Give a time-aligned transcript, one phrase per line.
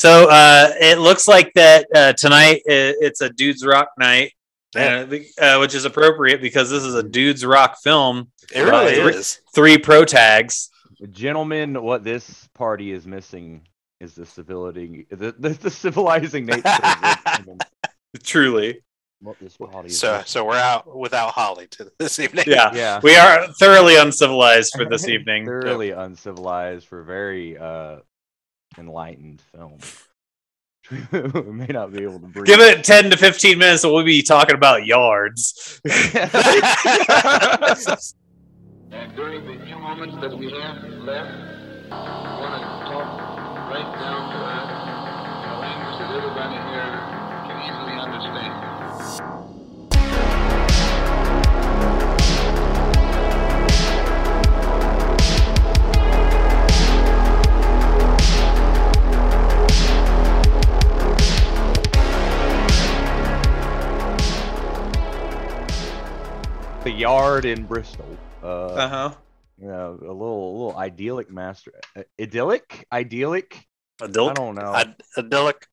[0.00, 4.32] So uh, it looks like that uh, tonight it's a dudes rock night,
[4.74, 5.04] Yeah.
[5.38, 8.30] uh, uh, which is appropriate because this is a dudes rock film.
[8.54, 9.40] It really Uh, is.
[9.54, 10.70] Three pro tags.
[11.10, 13.68] Gentlemen, what this party is missing
[14.00, 16.62] is the civility, the, the, the civilizing nature.
[16.66, 18.22] of this.
[18.22, 18.80] Truly,
[19.20, 22.44] what this party is So so we're out without Holly to this evening.
[22.46, 22.70] yeah.
[22.72, 25.44] yeah, We are thoroughly uncivilized for this evening.
[25.44, 27.96] thoroughly uncivilized for very uh,
[28.78, 29.78] enlightened film.
[30.90, 32.46] we may not be able to breathe.
[32.46, 35.80] Give it 10 to 15 minutes and we'll be talking about yards.
[38.92, 41.30] And during the few moments that we have left,
[41.92, 43.08] I want to talk
[43.70, 44.79] right down to earth
[66.84, 68.06] the yard in Bristol.
[68.42, 69.14] Uh, Uh huh.
[69.58, 73.66] you know, a little, a little idyllic master, uh, idyllic, idyllic.
[74.02, 74.72] I don't know.
[74.72, 75.66] Id- idyllic.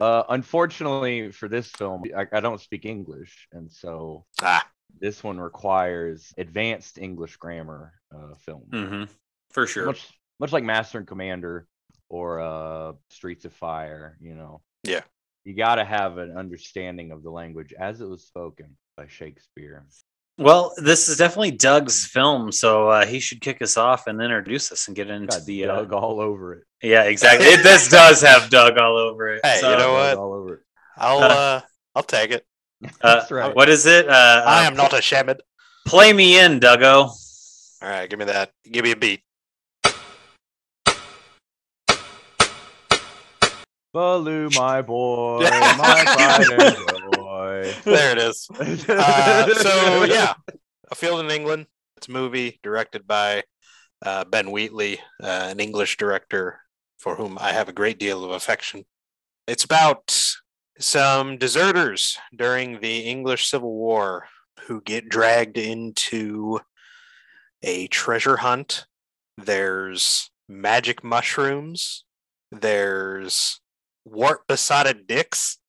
[0.00, 4.66] Uh, unfortunately for this film, I, I don't speak English, and so Ah,
[4.98, 9.04] this one requires advanced English grammar uh, film, Mm-hmm.
[9.52, 9.86] For sure.
[9.86, 11.66] much much like Master and Commander
[12.08, 14.16] or uh, Streets of Fire.
[14.20, 15.02] You know, Yeah.
[15.44, 19.84] you got to have an understanding of the language as it was spoken by Shakespeare.
[20.40, 24.72] Well, this is definitely Doug's film, so uh, he should kick us off and introduce
[24.72, 25.64] us and get into Got the.
[25.66, 26.64] Uh, Doug all over it.
[26.82, 27.46] yeah, exactly.
[27.46, 29.42] It, this does have Doug all over it.
[29.44, 30.16] Hey, so, you know what?
[30.16, 30.60] All over it.
[30.96, 31.60] I'll Uh, uh,
[31.94, 32.46] I'll take it.
[32.84, 33.54] uh, That's right.
[33.54, 34.08] What is it?
[34.08, 35.42] Uh, I uh, am not ashamed.
[35.86, 37.10] Play me in, Duggo.
[37.82, 38.50] All right, give me that.
[38.64, 39.20] Give me a beat.
[43.92, 46.99] Baloo, my boy, my pride
[47.40, 47.74] joy.
[47.84, 48.48] There it is.
[48.88, 50.34] Uh, so yeah,
[50.90, 51.66] A Field in England.
[51.96, 53.44] It's a movie directed by
[54.04, 56.60] uh, Ben Wheatley, uh, an English director
[56.98, 58.84] for whom I have a great deal of affection.
[59.46, 60.16] It's about
[60.78, 64.26] some deserters during the English Civil War
[64.66, 66.60] who get dragged into
[67.62, 68.86] a treasure hunt.
[69.36, 72.04] There's magic mushrooms.
[72.50, 73.60] There's
[74.04, 75.59] wart besotted dicks.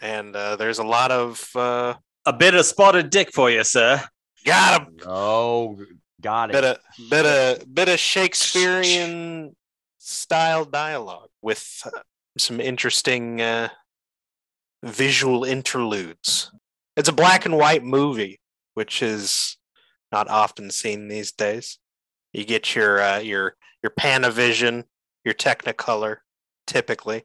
[0.00, 1.94] And uh, there's a lot of uh,
[2.26, 4.02] A bit of spotted dick for you, sir.
[4.44, 4.96] got 'em.
[5.06, 5.78] Oh,
[6.20, 6.52] got it.
[6.52, 6.78] bit of
[7.10, 9.56] bit of bit of Shakespearean
[9.98, 11.90] style dialogue with uh,
[12.38, 13.68] some interesting uh,
[14.82, 16.50] visual interludes.
[16.96, 18.40] It's a black and white movie,
[18.74, 19.56] which is
[20.12, 21.78] not often seen these days.
[22.32, 24.84] You get your uh, your your Panavision,
[25.24, 26.18] your Technicolor,
[26.66, 27.24] typically,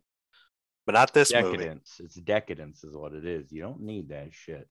[0.86, 1.58] but not this movie.
[1.58, 2.00] decadence.
[2.04, 3.52] It's decadence, is what it is.
[3.52, 4.68] You don't need that shit.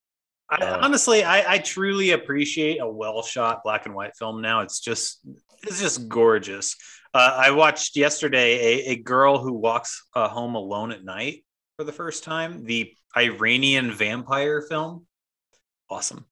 [0.51, 4.41] I, Uh, honestly, I, I truly appreciate a well shot black and white film.
[4.43, 5.21] Now it's just
[5.63, 6.77] it's just gorgeous.
[7.15, 8.55] Uh, I watched yesterday
[8.89, 11.45] a, a girl who walks uh, home alone at night
[11.77, 12.65] for the first time.
[12.65, 15.07] The Iranian vampire film.
[15.89, 16.25] Awesome.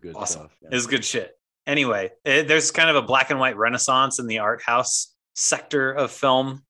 [0.00, 0.40] Good Awesome.
[0.42, 0.56] stuff.
[0.62, 0.68] yeah.
[0.72, 1.32] It's good shit.
[1.66, 5.90] Anyway, it, there's kind of a black and white renaissance in the art house sector
[5.92, 6.62] of film.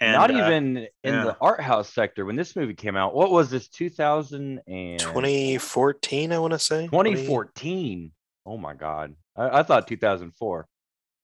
[0.00, 0.06] Yeah.
[0.06, 1.24] And, Not uh, even in yeah.
[1.24, 3.14] the art house sector when this movie came out.
[3.14, 3.68] What was this?
[3.68, 6.86] 2000 and 2014, I want to say.
[6.86, 8.10] 2014.
[8.46, 9.14] Oh my god.
[9.36, 10.66] I, I thought 2004.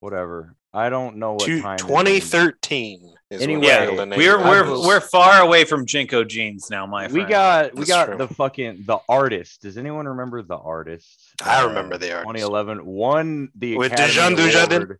[0.00, 0.54] Whatever.
[0.72, 1.78] I don't know what Two- time.
[1.78, 7.06] 2013 is Anyway, yeah, we're we're was- we're far away from JNCO jeans now, my
[7.08, 8.16] We got we That's got true.
[8.16, 9.62] the fucking the artist.
[9.62, 11.34] Does anyone remember the artist?
[11.42, 12.28] I remember The Artist.
[12.44, 14.96] 2011 won the With Academy Jean Dujardin?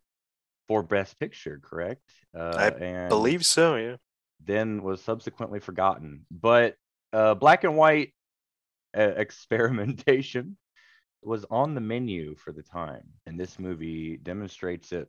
[0.71, 2.01] Award for Best Picture, correct?
[2.37, 3.75] Uh, I and believe so.
[3.75, 3.95] Yeah.
[4.43, 6.25] then was subsequently forgotten.
[6.31, 6.75] But
[7.13, 8.13] uh, black and white
[8.97, 10.57] uh, experimentation
[11.23, 15.07] was on the menu for the time, and this movie demonstrates it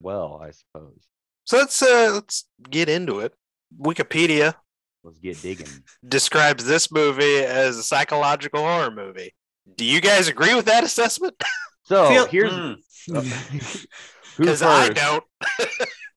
[0.00, 1.06] well, I suppose.
[1.44, 3.34] So let's uh, let's get into it.
[3.78, 4.54] Wikipedia
[5.02, 5.68] Let's get digging.
[6.08, 9.34] describes this movie as a psychological horror movie.
[9.76, 11.34] Do you guys agree with that assessment?
[11.86, 12.76] So Feel- here's Mm.
[13.08, 13.20] who
[14.36, 15.24] Because I don't.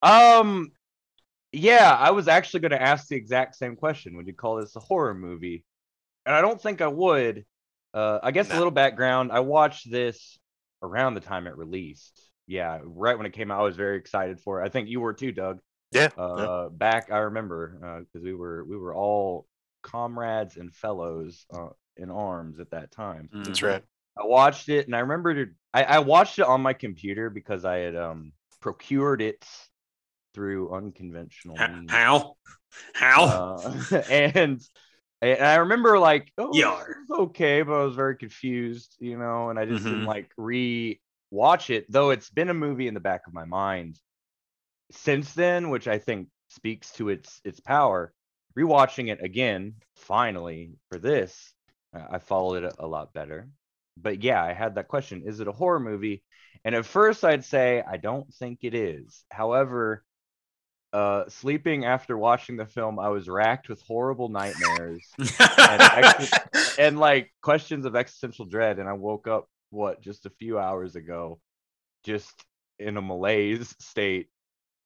[0.01, 0.71] Um,
[1.51, 4.15] yeah, I was actually going to ask the exact same question.
[4.17, 5.63] Would you call this a horror movie?
[6.25, 7.45] And I don't think I would.
[7.93, 9.31] Uh, I guess a little background.
[9.31, 10.37] I watched this
[10.83, 12.21] around the time it released.
[12.45, 14.65] Yeah, right when it came out, I was very excited for it.
[14.65, 15.59] I think you were too, Doug.
[15.91, 16.09] Yeah.
[16.17, 19.47] Uh, back I remember because we were we were all
[19.81, 23.29] comrades and fellows uh, in arms at that time.
[23.33, 23.67] That's Mhm.
[23.67, 23.83] right.
[24.19, 27.65] I watched it and I remembered it, I, I watched it on my computer because
[27.65, 29.45] I had um procured it
[30.33, 32.03] through unconventional means.
[32.03, 32.35] How?
[32.93, 33.41] How?
[33.61, 33.73] Uh,
[34.09, 34.61] and
[35.21, 39.59] and I remember like, oh, is okay, but I was very confused, you know, and
[39.59, 40.05] I just didn't Mhm.
[40.05, 43.99] like re-watch it, though it's been a movie in the back of my mind
[44.91, 48.13] since then, which I think speaks to its its power.
[48.57, 51.53] Rewatching it again, finally for this,
[51.93, 53.49] I I followed it a, a lot better.
[54.01, 56.23] But yeah, I had that question: Is it a horror movie?
[56.63, 59.23] And at first, I'd say I don't think it is.
[59.29, 60.03] However,
[60.94, 65.05] uh, sleeping after watching the film, I was racked with horrible nightmares
[65.39, 66.31] ex-
[66.79, 68.79] and like questions of existential dread.
[68.79, 71.39] And I woke up, what, just a few hours ago,
[72.03, 72.33] just
[72.79, 74.27] in a malaise state.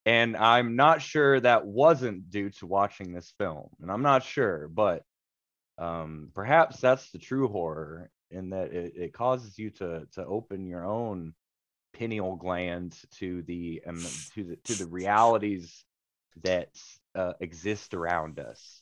[0.05, 3.69] And I'm not sure that wasn't due to watching this film.
[3.81, 5.03] And I'm not sure, but
[5.77, 10.67] um, perhaps that's the true horror in that it, it causes you to to open
[10.67, 11.33] your own
[11.93, 14.03] pineal gland to the um,
[14.35, 15.83] to the to the realities
[16.43, 16.69] that
[17.15, 18.81] uh, exist around us.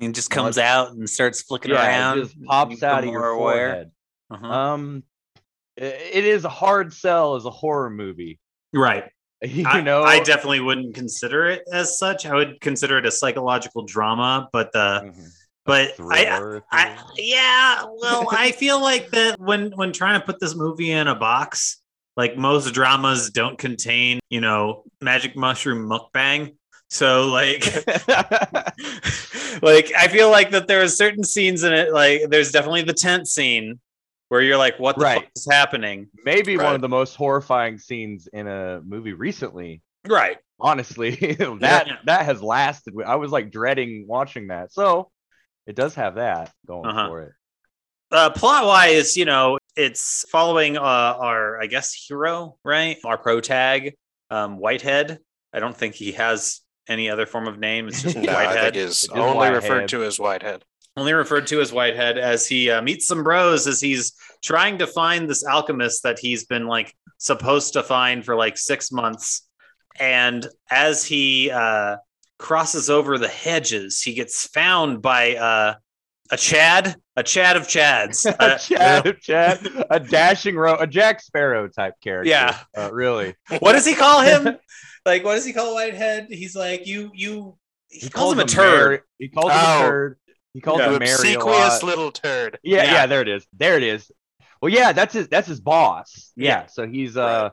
[0.00, 2.18] it just comes out and starts flicking Yeah, around.
[2.18, 3.90] it just pops out of your forehead.
[4.30, 4.46] Uh-huh.
[4.46, 5.02] Um,
[5.78, 8.40] i- it is a hard sell as a horror movie.
[8.72, 9.04] right.
[9.40, 12.26] You I, know, I definitely wouldn't consider it as such.
[12.26, 15.28] I would consider it a psychological drama, but the Mhm.
[15.68, 20.40] But I, thriller, I yeah, well, I feel like that when when trying to put
[20.40, 21.82] this movie in a box,
[22.16, 26.56] like most dramas don't contain, you know, magic mushroom mukbang.
[26.88, 27.64] So like
[29.62, 32.94] like I feel like that there are certain scenes in it, like there's definitely the
[32.94, 33.78] tent scene
[34.28, 35.20] where you're like, what the Right.
[35.22, 36.08] fuck is happening?
[36.24, 39.82] maybe one of the most horrifying scenes in a movie recently.
[40.06, 40.38] Right.
[40.60, 41.10] Honestly,
[41.60, 41.96] that Yeah.
[42.06, 42.94] that has lasted.
[43.06, 44.72] I was like dreading watching that.
[44.72, 45.10] So
[45.68, 47.08] it does have that going Uh-huh.
[47.08, 47.32] for it.
[48.10, 52.96] uh, plot wise, you know, it's following uh, our, I guess, hero, right?
[53.04, 53.94] Our pro tag,
[54.30, 55.18] um, Whitehead.
[55.52, 57.86] I don't think he has any other form of name.
[57.86, 58.76] It's just No, I think Whitehead.
[58.76, 59.54] is It's only Whitehead.
[59.62, 60.64] referred to as Whitehead.
[60.96, 64.86] Only referred to as Whitehead as he uh, meets some bros as he's trying to
[64.86, 69.46] find this alchemist that he's been like supposed to find for like six months.
[70.00, 71.98] And as he uh,
[72.38, 75.74] crosses over the hedges, he gets found by uh,
[76.30, 78.26] a Chad, a Chad of Chads.
[78.30, 82.28] a Uh, Chad, Chad, a dashing row, a Jack Sparrow type character.
[82.30, 82.58] Yeah.
[82.76, 83.34] uh, really.
[83.60, 84.56] what does he call him?
[85.06, 86.26] like, what does he call Whitehead?
[86.30, 87.56] He's like, you, you.
[87.90, 88.90] He, calls, him a turd.
[88.90, 89.78] Mary- he calls him Oh.
[89.78, 90.16] a turd.
[90.54, 90.86] He calls Yeah.
[90.92, 92.58] him Mary a Obsequious little turd.
[92.62, 92.92] Yeah, Yeah.
[92.92, 93.46] yeah, there it is.
[93.54, 94.10] There it is.
[94.60, 96.32] Well, yeah, that's his that's his boss.
[96.36, 96.66] Yeah, Yeah.
[96.66, 97.50] so he's uh,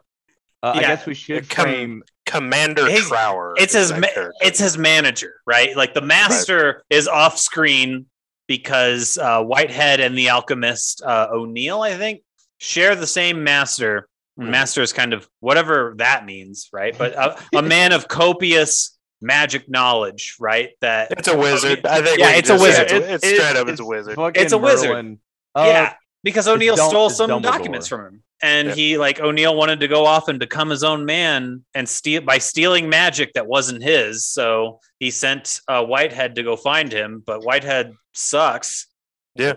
[0.64, 3.54] uh I guess we should Com- frame Commander He's- Trower.
[3.58, 4.08] It's his, ma-
[4.42, 5.76] it's his manager, right?
[5.76, 8.08] Like the master is off screen
[8.48, 12.22] because uh, Whitehead and the alchemist uh, O'Neill, I think,
[12.58, 14.08] share the same master.
[14.40, 14.50] Mhm.
[14.50, 16.96] Master is kind of whatever that means, right?
[16.98, 20.72] But a, a man of copious magic knowledge, right?
[20.82, 21.86] That It's a wizard.
[21.86, 22.20] I think.
[22.20, 22.84] Yeah, it's a wizard.
[22.84, 23.68] It's, It- it's it- straight up.
[23.70, 24.18] It's a wizard.
[24.36, 25.18] It's a wizard.
[25.56, 25.94] Uh, yeah,
[26.24, 27.42] because O'Neill stole some Dumbledore.
[27.44, 28.74] documents from him, and Yeah.
[28.76, 32.38] he like O'Neill wanted to go off and become his own man and steal by
[32.38, 34.26] stealing magic that wasn't his.
[34.26, 38.88] So he sent uh, Whitehead to go find him, but Whitehead sucks.
[39.36, 39.54] Yeah.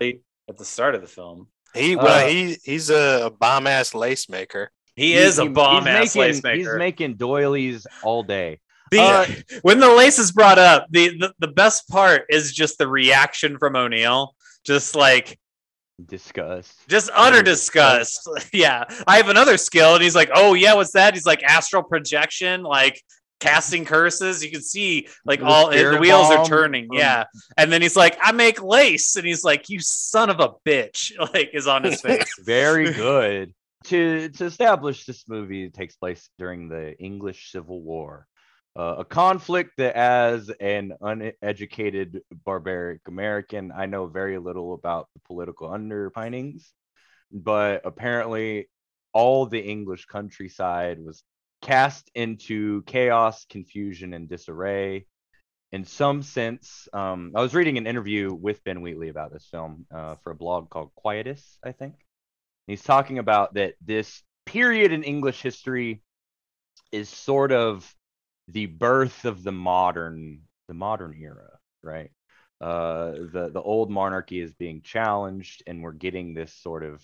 [0.49, 4.27] At the start of the film, He well, Uh, he he's a, bomb ass lace
[4.29, 4.71] maker.
[4.95, 8.59] he, is a bomb he's ass making, lace He's making doilies all day.
[8.91, 9.25] The- Uh,
[9.61, 13.57] when the lace is brought up, the, the the best part is just the reaction
[13.59, 14.33] from O'Neill,
[14.65, 15.37] just like
[16.07, 16.87] Disgust.
[16.87, 18.27] just utter disgust.
[18.53, 21.83] yeah, I have another skill, and he's like, "Oh yeah, what's that?" He's like astral
[21.83, 23.01] projection, like
[23.39, 24.43] casting curses.
[24.43, 26.87] You can see like The all the wheels are turning.
[26.87, 27.25] from- Yeah,
[27.57, 31.11] and then he's like, "I make lace," and he's like, "You son of a bitch!"
[31.33, 32.31] Like is on his face.
[32.45, 33.53] Very good.
[33.85, 38.27] to to establish this movie takes place during the English Civil War,
[38.75, 45.21] uh, a conflict that, as an uneducated barbaric American, I know very little about the
[45.21, 46.71] political underpinnings,
[47.31, 48.69] but apparently,
[49.13, 51.23] all the English countryside was
[51.61, 55.05] cast into chaos, confusion, and disarray.
[55.71, 59.85] In some sense, um, I was reading an interview with Ben Wheatley about this film
[59.93, 61.95] uh, for a blog called Quietus, I think.
[62.65, 66.01] He's talking about that this period in English history
[66.91, 67.95] is sort of
[68.51, 72.11] the birth of the modern the modern era, right?
[72.61, 77.03] Uh, the the old monarchy is being challenged, and we're getting this sort of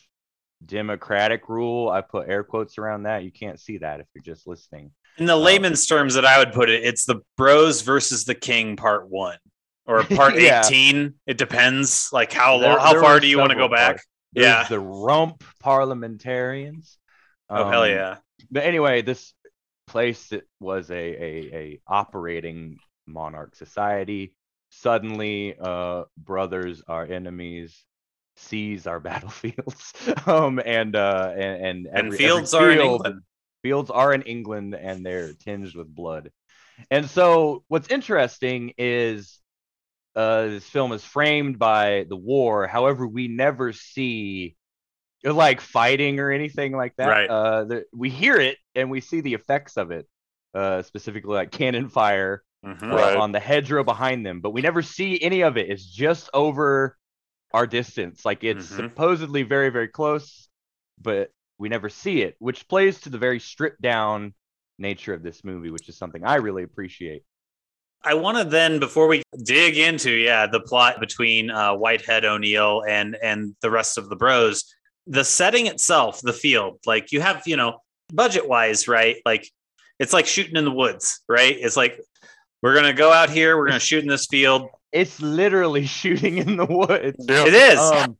[0.65, 1.89] democratic rule.
[1.89, 3.23] I put air quotes around that.
[3.23, 4.91] You can't see that if you're just listening.
[5.17, 8.75] In the layman's terms that I would put it, it's the Bros versus the King
[8.75, 9.37] Part One
[9.85, 10.61] or Part Yeah.
[10.65, 11.13] Eighteen.
[11.25, 14.01] It depends, like how There- long, how far do you want to go back?
[14.33, 14.65] Yeah.
[14.67, 16.97] the rump parliamentarians.
[17.49, 18.17] Oh hell Um, yeah!
[18.51, 19.33] But anyway, this
[19.87, 24.35] place that was a a, a operating monarch society.
[24.69, 27.85] Suddenly uh brothers are enemies
[28.37, 29.93] seas are battlefields
[30.27, 33.21] um and uh and and, And fields every are in England.
[33.63, 36.31] fields are in england and they're tinged with blood.
[36.91, 39.39] And so what's interesting is
[40.15, 42.67] uh this film is framed by the war.
[42.67, 44.55] However we never see
[45.33, 47.29] like fighting or anything like that Right.
[47.29, 50.07] uh the, we hear it and we see the effects of it
[50.53, 52.91] uh specifically like cannon fire Mhm.
[52.91, 53.15] uh, Right.
[53.17, 55.69] on the hedgerow behind them, but we never see any of it.
[55.69, 56.97] It's just over
[57.53, 58.25] our distance.
[58.25, 58.75] Like it's Mhm.
[58.75, 60.49] supposedly very, very close,
[60.99, 61.29] but
[61.59, 64.33] we never see it, which plays to the very stripped down
[64.79, 67.23] nature of this movie, which is something I really appreciate.
[68.03, 72.83] I want to then, before we dig into yeah the plot between uh, Whitehead O'Neill
[72.87, 74.63] and and the rest of the Bros,
[75.07, 77.79] the setting itself, the field, like you have you know
[78.13, 79.17] budget wise, right?
[79.25, 79.49] Like
[79.99, 81.55] it's like shooting in the woods, right?
[81.59, 81.99] It's like
[82.61, 84.69] we're gonna go out here, we're gonna shoot in this field.
[84.91, 87.25] It's literally shooting in the woods.
[87.27, 87.45] Yeah.
[87.45, 87.79] It is.
[87.79, 88.17] Um,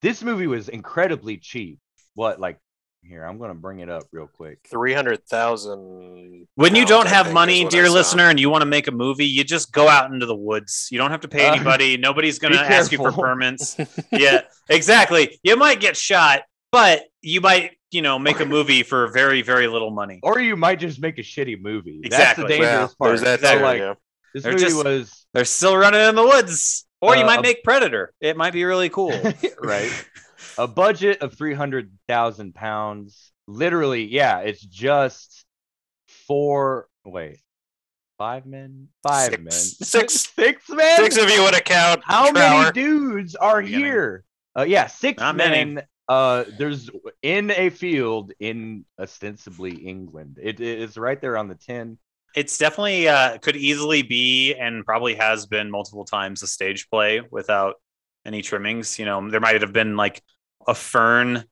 [0.00, 1.78] this movie was incredibly cheap.
[2.14, 2.58] What, like,
[3.04, 4.58] here, I'm going to bring it up real quick.
[4.70, 6.46] Three hundred thousand.
[6.54, 9.44] when you don't have money, dear listener, and you want to make a movie, you
[9.44, 10.88] just go out into the woods.
[10.90, 11.96] You don't have to pay Uh, anybody.
[11.98, 13.22] Nobody's going to ask you for careful.
[13.24, 13.76] permits.
[14.12, 15.38] yeah, exactly.
[15.42, 19.66] You might get shot, but you might, you know, make a movie for very, very
[19.66, 20.20] little money.
[20.22, 22.00] Or you might just make a shitty movie.
[22.04, 22.44] Exactly.
[22.44, 23.08] That's the dangerous part.
[23.10, 23.94] There's that So, too, like, yeah.
[24.32, 26.86] this They're movie just- was They're still running in the woods.
[27.00, 28.12] Or you Uh, might make Predator.
[28.20, 29.10] It might be really cool.
[29.60, 29.90] right.
[30.58, 33.32] A budget of three hundred thousand pounds.
[33.46, 35.44] Literally, yeah, it's just
[36.26, 36.88] four.
[37.04, 37.38] Wait,
[38.18, 39.42] five men, five Six.
[39.42, 40.14] men, Six.
[40.34, 40.96] six men.
[40.96, 42.02] Six of you would have count.
[42.04, 43.84] How many dudes are Beginning.
[43.84, 44.24] here?
[44.56, 45.74] Uh, yeah, six Not men.
[45.74, 45.86] many.
[46.08, 46.90] Uh, there's
[47.22, 50.38] in a field in ostensibly England.
[50.42, 51.96] It is right there on the tin.
[52.34, 57.20] it's definitely uh, could easily be and probably has been multiple times a stage play
[57.30, 57.76] without
[58.26, 58.98] any trimmings.
[58.98, 60.22] You know, there might have been like
[60.68, 61.44] a fern,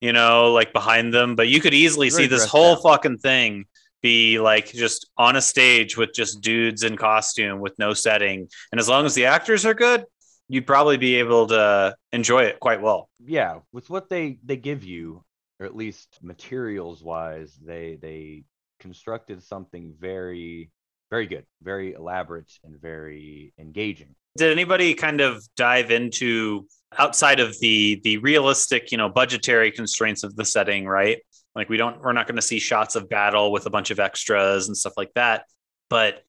[0.00, 2.82] you know, like behind them, but you could easily Very see this whole out.
[2.82, 3.66] fucking thing
[4.02, 8.48] be like just on a stage with just dudes in costume with no setting.
[8.70, 10.04] And as long as the actors are good,
[10.48, 13.08] you'd probably be able to enjoy it quite well.
[13.24, 15.22] yeah with what they they give you
[15.60, 18.44] or at least materials wise they they
[18.80, 20.70] constructed something very
[21.10, 26.66] very good very elaborate and very engaging did anybody kind of dive into
[26.96, 31.18] outside of the the realistic you know budgetary constraints of the setting right?
[31.54, 34.00] Like we don't we're not going to see shots of battle with a bunch of
[34.00, 35.44] extras and stuff like that.
[35.90, 36.22] But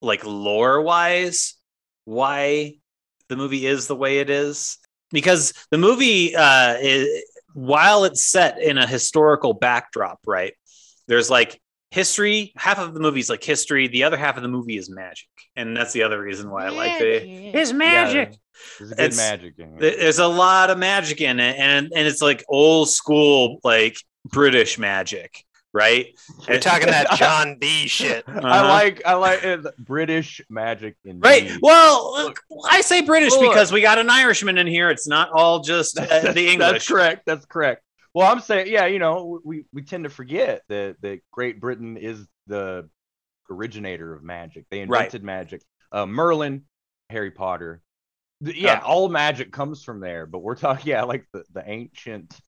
[0.00, 1.54] like lore wise
[2.04, 2.74] why
[3.28, 4.78] the movie is the way it is?
[5.10, 10.52] Because the movie uh is, while it's set in a historical backdrop right
[11.08, 11.60] there's like
[11.90, 14.90] history half of the movie is like history the other half of the movie is
[14.90, 17.22] magic and that's the other reason why i like it
[17.54, 18.36] it's magic yeah,
[18.80, 19.98] there's a good It's- magic in it.
[19.98, 24.78] there's a lot of magic in it and and it's like old school like british
[24.78, 26.06] magic right
[26.48, 28.24] You're talking that John Dee shit.
[28.26, 28.68] i Uh-huh.
[28.68, 32.40] like i like it, british magic in right well look,
[32.70, 33.42] i say british look.
[33.52, 36.88] because we got an irishman in here it's not all just uh, the english That's
[36.88, 37.22] correct.
[37.26, 37.82] That's correct.
[38.16, 41.98] Well, I'm saying, yeah, you know, we, we tend to forget that that Great Britain
[41.98, 42.88] is the
[43.50, 44.64] originator of magic.
[44.70, 45.00] They Right.
[45.00, 45.62] invented magic.
[45.92, 46.62] Uh, Merlin,
[47.10, 47.82] Harry Potter.
[48.40, 50.24] The- yeah, Uh, all magic comes from there.
[50.24, 52.40] But we're talking, yeah, like the, the ancient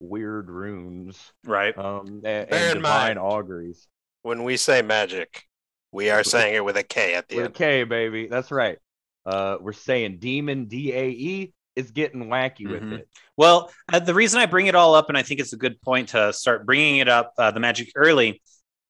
[0.00, 3.86] weird runes right um, and, Bear and divine mind- auguries.
[4.22, 5.44] When we say magic,
[5.92, 7.54] we are saying it with a K at the With a end.
[7.54, 8.26] K, baby.
[8.26, 8.78] That's right.
[9.24, 12.70] Uh, we're saying demon, D A E, is getting wacky Mhm.
[12.70, 13.08] with it.
[13.36, 15.80] Well, uh, the reason I bring it all up, and I think it's a good
[15.82, 18.40] point to start bringing it up, uh, the magic early.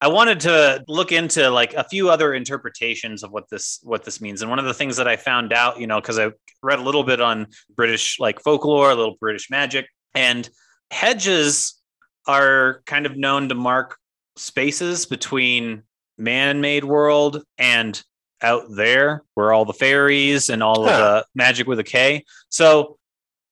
[0.00, 4.20] I wanted to look into like a few other interpretations of what this what this
[4.20, 6.78] means, and one of the things that I found out, you know, because I read
[6.78, 10.48] a little bit on British like folklore, a little British magic, and
[10.90, 11.80] hedges
[12.26, 13.96] are kind of known to mark
[14.36, 15.84] spaces between
[16.18, 18.02] man-made world and
[18.44, 22.24] out there where all the fairies and all of the magic with a K.
[22.50, 22.98] So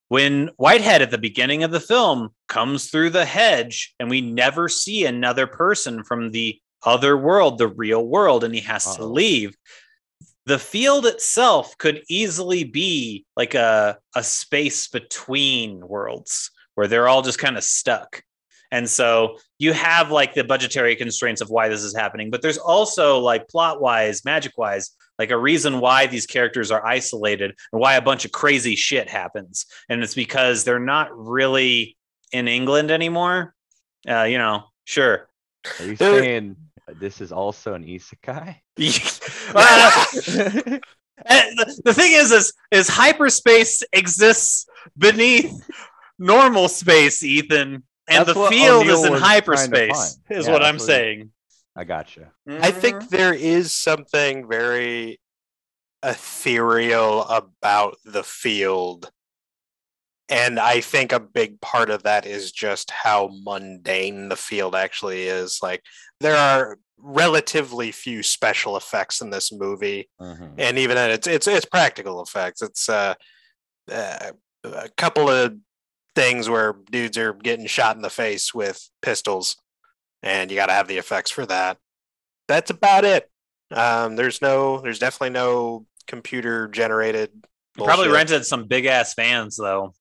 [0.08, 4.68] when Whitehead at the beginning of the film comes through the hedge and we never
[4.68, 9.08] see another person from the other world, the real world, and he has to Uh-oh.
[9.08, 9.56] leave.
[10.44, 17.22] The field itself could easily be like a, a space between worlds where they're all
[17.22, 18.22] just kind of stuck.
[18.72, 22.56] And so you have like the budgetary constraints of why this is happening, but there's
[22.56, 27.80] also like plot wise, magic wise, like a reason why these characters are isolated and
[27.80, 29.66] why a bunch of crazy shit happens.
[29.90, 31.98] And it's because they're not really
[32.32, 33.54] in England anymore.
[34.08, 35.28] Uh, you know, sure,
[35.78, 36.56] Are you There- saying
[36.98, 38.56] this is also an isekai?
[39.54, 40.04] Uh,
[41.26, 45.52] and the, the thing is, is, is hyperspace exists beneath
[46.18, 50.18] normal space, Ethan, and That's the field O'Neill is in was trying to hyperspace.
[50.30, 51.30] Is Yeah, what I'm what saying.
[51.74, 52.32] I gotcha.
[52.48, 55.20] I think there is something very
[56.02, 59.10] ethereal about the field.
[60.28, 65.24] And I think a big part of that is just how mundane the field actually
[65.24, 65.60] is.
[65.62, 65.82] Like,
[66.20, 70.08] there are relatively few special effects in this movie.
[70.20, 70.54] Mhm.
[70.58, 73.14] and even then it's it's it's practical effects it's uh,
[73.90, 74.30] uh
[74.62, 75.56] a couple of
[76.14, 79.56] things where dudes are getting shot in the face with pistols
[80.22, 81.78] and you got to have the effects for that
[82.48, 83.30] that's about it
[83.70, 87.30] um there's no there's definitely no computer generated
[87.76, 89.94] probably rented some big ass fans though.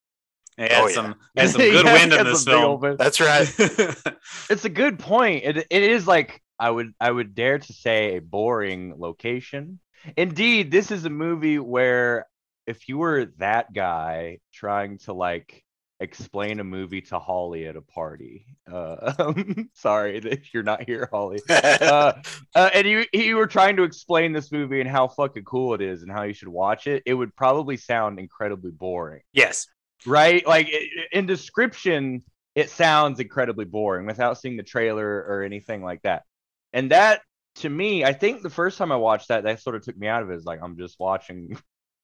[0.58, 0.94] It had Oh, yeah.
[0.94, 2.80] some had some good Yeah, wind in it's a this film.
[2.98, 3.48] that's right
[4.50, 5.44] It's a good point.
[5.44, 9.80] It it is like I would I would dare to say a boring location.
[10.16, 12.26] Indeed, this is a movie where
[12.66, 15.61] if you were that guy trying to like
[16.02, 19.32] explain a movie to Holly at a party, uh,
[19.74, 21.40] sorry that you're not here, Holly.
[21.48, 22.12] Uh,
[22.54, 25.80] uh, and you you were trying to explain this movie and how fucking cool it
[25.80, 29.66] is and how you should watch it, it would probably sound incredibly boring yes.
[30.06, 30.46] right?
[30.46, 30.70] Like
[31.12, 32.22] in description,
[32.54, 36.24] it sounds incredibly boring without seeing the trailer or anything like that.
[36.72, 37.22] And that,
[37.56, 40.08] to me, I think the first time I watched that, that sort of took me
[40.08, 40.34] out of it.
[40.34, 41.56] It's like I'm just watching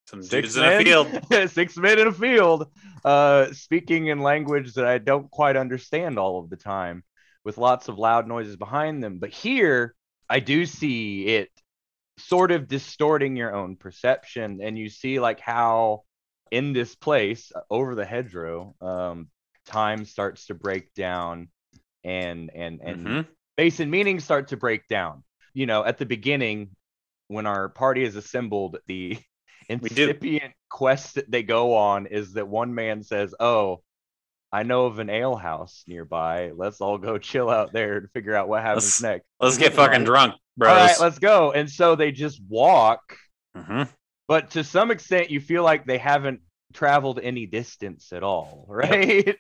[0.09, 1.51] Some six dudes in a men, field.
[1.51, 2.71] six men in a field,
[3.05, 7.05] uh, speaking in language that I don't quite understand all of the time,
[7.45, 9.19] with lots of loud noises behind them.
[9.19, 9.95] But here,
[10.27, 11.51] I do see it
[12.17, 16.05] sort of distorting your own perception, and you see like how
[16.51, 19.29] in this place uh, over the hedgerow, um,
[19.67, 21.49] time starts to break down,
[22.03, 23.27] and and and Mhm.
[23.57, 25.23] space and meaning start to break down.
[25.53, 26.75] You know, at the beginning,
[27.27, 29.19] when our party is assembled, the.
[29.69, 33.83] Incipient quest that they go on is that one man says, "Oh,
[34.53, 36.53] I know of an ale house nearby.
[36.55, 39.75] Let's all go chill out there and figure out what happens Let's- next." Let's get
[39.75, 40.71] fucking drunk, bros.
[40.71, 41.53] All right, let's go.
[41.53, 43.01] And so they just walk,
[43.57, 43.89] Mhm.
[44.27, 46.41] but to some extent, you feel like they haven't
[46.75, 49.37] traveled any distance at all, right?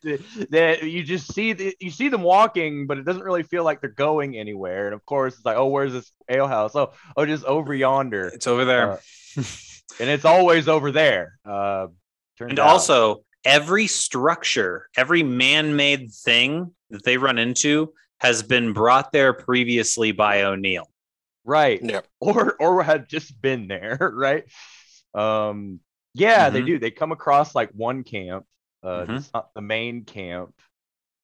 [0.51, 3.81] that you just see the, you see them walking, but it doesn't really feel like
[3.83, 4.87] they're going anywhere.
[4.87, 6.75] And of course, it's like, oh, where's this ale house?
[6.75, 8.93] Oh, oh, just over yonder, It's over there.
[8.93, 8.99] Uh,
[10.01, 11.38] and it's always over there.
[11.44, 11.88] Uh,
[12.40, 12.68] and out.
[12.68, 20.12] also, every structure, every man-made thing that they run into has been brought there previously
[20.12, 20.88] by O'Neill.
[21.44, 24.44] right, yeah or or had just been there, right?
[25.14, 25.81] Um,
[26.14, 26.66] yeah, they Mhm.
[26.66, 26.79] do.
[26.79, 28.44] They come across like one camp.
[28.83, 29.16] Uh, Mhm.
[29.18, 30.55] it's not the main camp.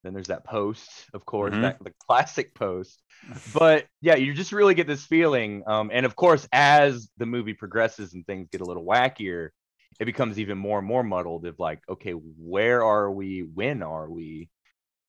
[0.05, 1.63] Then there's that post, of course, Mhm.
[1.63, 3.03] that the classic post.
[3.55, 5.65] But yeah, you just really get this feeling.
[5.67, 9.49] Um, and of course, as the movie progresses and things get a little wackier,
[9.99, 11.47] it becomes even more and more muddled.
[11.47, 13.41] Of like, okay, where are we?
[13.41, 14.51] When are we?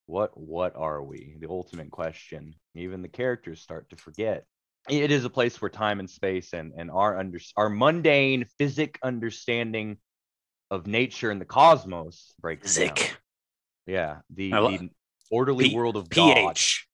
[0.05, 1.35] What what are we?
[1.39, 2.55] The ultimate question.
[2.73, 4.45] Even the characters start to forget
[4.89, 8.99] it is a place where time and space and and our under our mundane physic
[9.03, 9.97] understanding
[10.69, 12.95] of nature and the cosmos breaks down.
[13.87, 13.93] Zik.
[13.93, 14.89] Yeah, the, I lo- the
[15.31, 16.35] orderly P- world of God.
[16.55, 16.87] PH.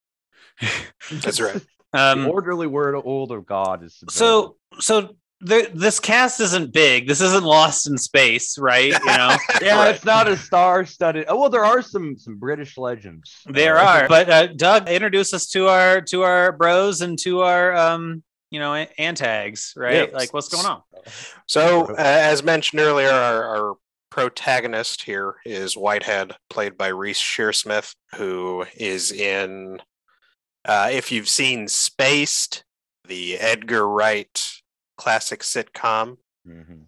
[1.11, 6.39] that's right the Um, orderly world world of God is so so there, this cast
[6.39, 7.05] isn't big.
[7.07, 8.93] This isn't Lost in Space, right?
[8.93, 9.95] You know, yeah, Right.
[9.95, 11.25] it's not a star-studded.
[11.27, 13.41] Oh well, there are some some British legends.
[13.45, 14.07] there Uh, are.
[14.07, 18.59] But uh, Doug, introduce us to our to our bros and to our um, you
[18.59, 20.09] know, an- antags, right?
[20.09, 20.15] Yeah.
[20.15, 20.83] Like, what's going on?
[21.47, 23.75] So, uh, as mentioned earlier, our, our
[24.11, 29.81] protagonist here is Whitehead, played by Reece Shearsmith, who is in,
[30.65, 32.63] uh, if you've seen Spaced,
[33.07, 34.39] the Edgar Wright
[34.97, 36.85] classic sitcom, Mhm.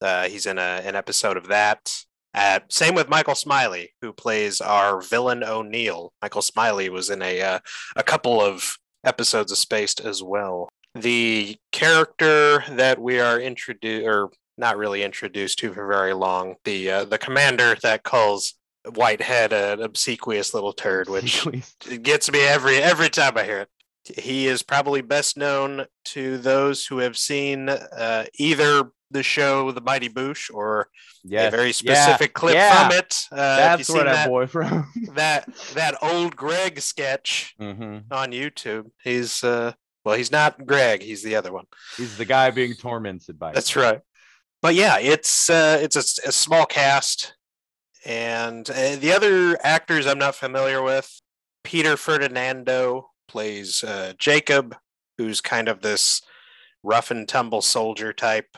[0.00, 2.04] uh, he's in a, an episode of that.
[2.32, 6.12] Uh, same with Michael Smiley, who plays our villain O'Neill.
[6.22, 7.58] Michael Smiley was in a uh,
[7.96, 10.68] a couple of episodes of Spaced as well.
[10.94, 16.90] The character that we are introduced, or not really introduced to for very long, the
[16.90, 18.54] uh, the commander that calls
[18.94, 21.46] Whitehead an obsequious little turd, which
[22.02, 23.68] gets me every every time I hear it.
[24.18, 29.80] He is probably best known to those who have seen uh, either the show The
[29.80, 30.88] Mighty Boosh or
[31.24, 31.52] yes.
[31.52, 32.88] a very yeah, specific clip yeah.
[32.88, 33.26] from it.
[33.30, 34.90] Uh, That's you've where seen that, boy from.
[35.14, 39.72] that that old Gregg sketch hmm on YouTube, he's uh,
[40.04, 41.66] well, he's not Gregg, he's the other one.
[41.96, 43.52] He's the guy being tormented by.
[43.52, 44.00] That's right.
[44.62, 47.34] But yeah, it's uh, it's a, s- a small cast,
[48.04, 51.20] and uh, the other actors I'm not familiar with.
[51.62, 54.76] Peter Ferdinando plays uh, Jacob,
[55.18, 56.22] who's kind of this
[56.82, 58.56] rough and tumble soldier type.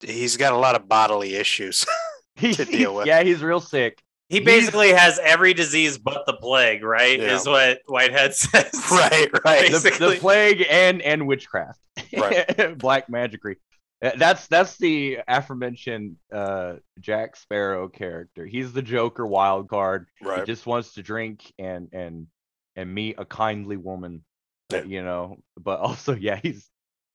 [0.00, 1.86] He's got a lot of bodily issues.
[2.40, 3.06] To deal with.
[3.06, 4.02] yeah, he's real sick.
[4.28, 7.20] He He's- basically has every disease but the plague, right?
[7.20, 7.36] Yeah.
[7.36, 8.72] Is what Whitehead says.
[8.90, 9.70] right, right.
[9.70, 11.78] The, the plague and and witchcraft,
[12.12, 12.76] Right.
[12.78, 13.54] black magicry.
[14.02, 18.44] Uh, That's that's the aforementioned uh, Jack Sparrow character.
[18.44, 20.08] He's the Joker wild card.
[20.22, 20.40] Right.
[20.40, 22.26] He just wants to drink and and
[22.76, 24.24] and meet a kindly woman,
[24.70, 25.36] that, you know.
[25.58, 26.68] But also, yeah, he's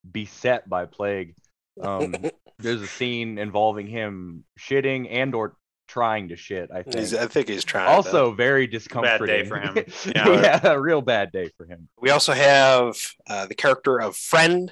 [0.09, 1.35] beset by plague.
[1.81, 2.15] Um,
[2.59, 5.55] there's a scene involving him shitting and or
[5.87, 6.69] trying to shit.
[6.73, 6.95] I think.
[6.97, 7.87] He's, I think he's trying.
[7.87, 9.27] to- also very discomforting.
[9.27, 9.75] Bad day for him.
[10.15, 10.71] yeah, Yeah.
[10.71, 11.89] a real bad day for him.
[11.99, 12.95] We also have
[13.27, 14.71] uh, the character of Friend,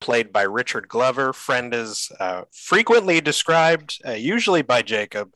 [0.00, 1.32] played by Richard Glover.
[1.32, 5.32] Friend is uh, frequently described, uh, usually by Jacob,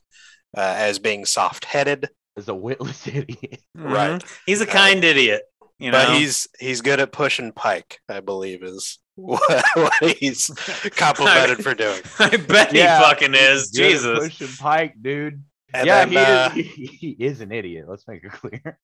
[0.55, 3.61] uh, as being soft-headed, Is a witless idiot.
[3.75, 4.21] Right.
[4.21, 4.37] Mhm.
[4.45, 5.43] He's a kind idiot.
[5.79, 7.99] You know, but he's he's good at pushing pike.
[8.07, 9.41] I believe is what,
[9.73, 10.47] what he's
[10.95, 11.99] complimented for doing.
[12.19, 12.97] I bet Yeah.
[12.99, 13.71] he fucking is.
[13.71, 14.19] Good at Jesus.
[14.19, 15.43] pushing Pike, dude.
[15.73, 17.85] And yeah, then, he, uh, is, he, he is an idiot.
[17.89, 18.77] Let's make it clear.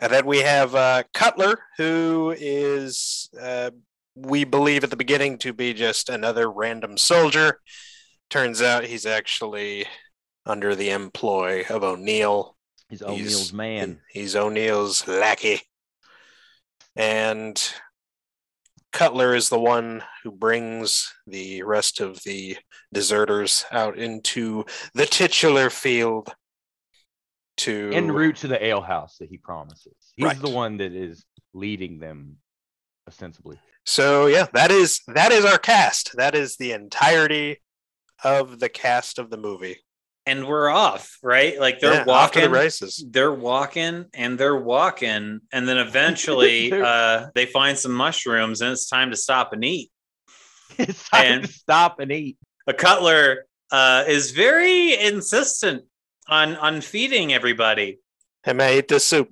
[0.00, 3.70] And then we have uh, Cutler, who is, uh,
[4.20, 7.60] we believe at the beginning to be just another random soldier.
[8.30, 9.86] Turns out he's actually
[10.44, 12.56] under the employ of O'Neill.
[12.88, 14.00] He's O'Neill's man.
[14.10, 15.60] He's O'Neill's lackey.
[16.96, 17.60] And
[18.92, 22.56] Cutler is the one who brings the rest of the
[22.92, 26.32] deserters out into the titular field
[27.58, 29.94] to En route to the alehouse that he promises.
[30.16, 30.40] He's Right.
[30.40, 32.38] the one that is leading them,
[33.06, 33.58] ostensibly.
[33.88, 36.14] So yeah, that is that is our cast.
[36.18, 37.62] That is the entirety
[38.22, 39.78] of the cast of the movie.
[40.26, 41.58] And we're off, right?
[41.58, 42.42] Like they're Yeah, walking.
[42.42, 43.02] the races.
[43.08, 48.72] They're walking and they're walking, and then eventually They're- uh, they find some mushrooms, and
[48.72, 49.90] it's time to stop and eat.
[50.78, 52.36] It's time And- to stop and eat.
[52.66, 55.84] a cutler uh, is very insistent
[56.28, 57.98] on on feeding everybody
[58.44, 59.30] Hey man, eat this soup.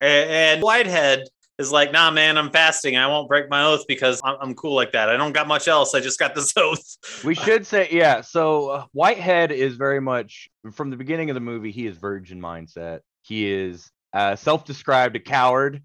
[0.00, 1.24] A- and whitehead
[1.58, 4.74] is like nah man i'm fasting i won't break my oath because i'm, I'm cool
[4.74, 7.88] like that i don't got much else i just got this oath We should say,
[7.90, 8.20] yeah.
[8.20, 11.70] So uh, Whitehead is very much from the beginning of the movie.
[11.72, 13.00] He is virgin mindset.
[13.22, 15.82] He is uh, self-described a coward.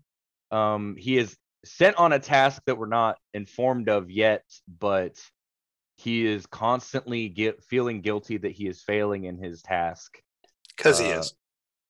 [0.52, 4.44] Um, he is sent on a task that we're not informed of yet,
[4.80, 5.20] but
[5.98, 10.20] he is constantly get, feeling guilty that he is failing in his task.
[10.76, 11.34] Because he Uh, is.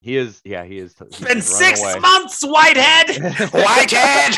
[0.04, 0.94] He is, yeah, he is.
[1.10, 1.98] he's been six away.
[2.00, 3.10] months whitehead
[3.54, 4.36] Whitehead!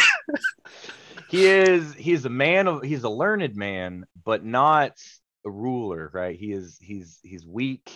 [1.30, 4.92] he is he's a man of he's a learned man but not
[5.46, 7.92] a ruler right he is he's he's weak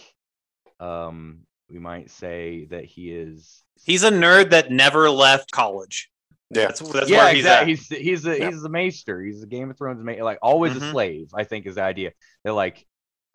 [0.79, 6.10] um we might say that he is he's a nerd that never left college
[6.49, 6.67] Yeah.
[6.67, 8.49] that's, that's yeah where he's exactly at he's he's a Yeah.
[8.49, 10.91] he's a maester he's a game of thrones ma- like always a Mhm.
[10.91, 12.12] slave i think is the idea
[12.43, 12.86] they're like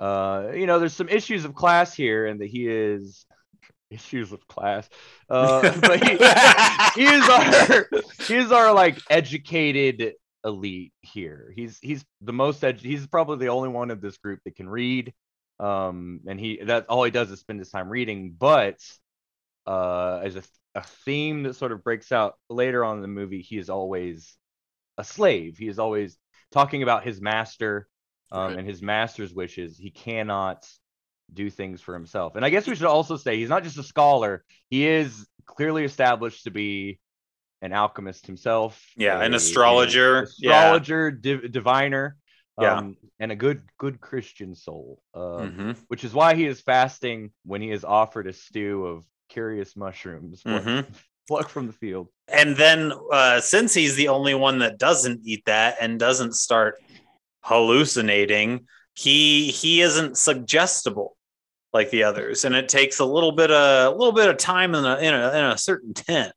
[0.00, 3.26] uh you know there's some issues of class here and that he is
[3.90, 4.88] issues of class
[5.30, 6.10] uh but he,
[7.00, 7.88] he is our
[8.26, 11.52] he is our like educated elite here.
[11.54, 14.68] He's he's the most edu- he's probably the only one of this group that can
[14.68, 15.12] read.
[15.60, 18.78] Um and he that all he does is spend his time reading, but
[19.66, 20.42] uh as a,
[20.74, 24.36] a theme that sort of breaks out later on in the movie, he is always
[24.98, 25.56] a slave.
[25.58, 26.18] He is always
[26.52, 27.88] talking about his master
[28.32, 28.58] um Right.
[28.58, 29.78] and his master's wishes.
[29.78, 30.66] He cannot
[31.32, 32.36] do things for himself.
[32.36, 35.84] And I guess we should also say he's not just a scholar, he is clearly
[35.84, 36.98] established to be
[37.62, 38.80] an alchemist himself.
[38.96, 40.50] Yeah, an a- astrologer, an yeah.
[40.58, 42.16] astrologer, div- diviner,
[42.60, 42.76] Yeah.
[42.76, 45.02] um, and a good good Christian soul.
[45.14, 45.76] Uh, Mhm.
[45.88, 50.42] Which is why he is fasting when he is offered a stew of curious mushrooms
[50.46, 50.86] Mhm.
[51.26, 52.08] plucked from the field.
[52.28, 56.80] and then uh, since he's the only one that doesn't eat that and doesn't start
[57.42, 61.16] hallucinating he he isn't suggestible
[61.72, 64.74] like the others and it takes a little bit of a little bit of time
[64.74, 66.32] in a in a, in a certain tent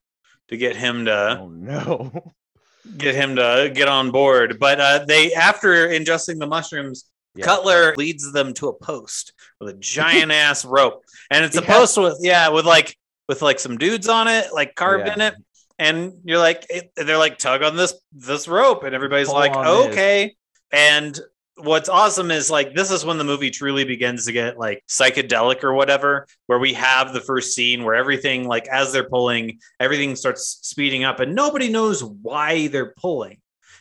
[0.48, 2.34] to get him to oh no!
[2.98, 7.46] get him to get on board but uh, they after ingesting the mushrooms Yeah.
[7.46, 11.68] Cutler leads them to a post with a giant ass rope, and it's a Yeah.
[11.68, 15.14] post with yeah, with like with like some dudes on it, like carved Yeah.
[15.14, 15.36] in it,
[15.78, 19.54] and you're like, it, they're like tug on this this rope, and everybody's Pull like,
[19.54, 19.88] this.
[19.92, 20.36] okay.
[20.72, 21.20] And
[21.58, 25.64] what's awesome is like this is when the movie truly begins to get like psychedelic
[25.64, 30.16] or whatever, where we have the first scene where everything like as they're pulling, everything
[30.16, 33.40] starts speeding up, and nobody knows why they're pulling.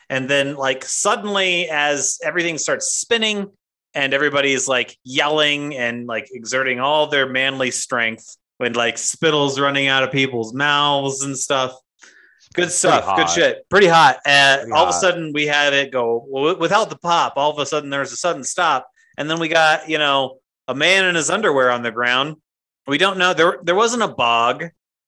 [0.09, 3.51] And then, like, suddenly, as everything starts spinning
[3.93, 9.89] and everybody's like yelling and like exerting all their manly strength, when like spittle's running
[9.89, 11.73] out of people's mouths and stuff,
[12.55, 13.17] Good Pretty stuff.
[13.17, 13.69] Good shit.
[13.69, 14.19] Pretty hot.
[14.25, 17.35] Uh, Pretty all of a sudden, we had it go w- without the pop.
[17.37, 20.75] All of a sudden, there's a sudden stop, and then we got you know a
[20.75, 22.37] man in his underwear on the ground.
[22.87, 23.59] We don't know there.
[23.63, 24.65] There wasn't a bog,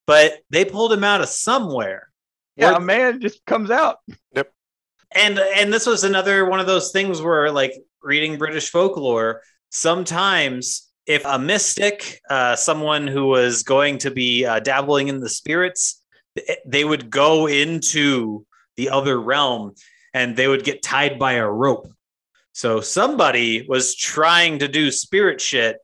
[0.07, 2.09] but they pulled him out of somewhere.
[2.57, 3.99] Yeah, a man just comes out.
[4.35, 4.53] Yep.
[5.13, 7.73] And and this was another one of those things where like
[8.03, 14.61] reading british folklore sometimes if a mystic uh, someone who was going to be uh,
[14.61, 16.08] dabbling in the spirits th-
[16.67, 18.45] they would go into
[18.77, 19.75] the other realm
[20.15, 21.89] and they would get tied by a rope
[22.53, 25.79] so somebody was trying to do spirit shit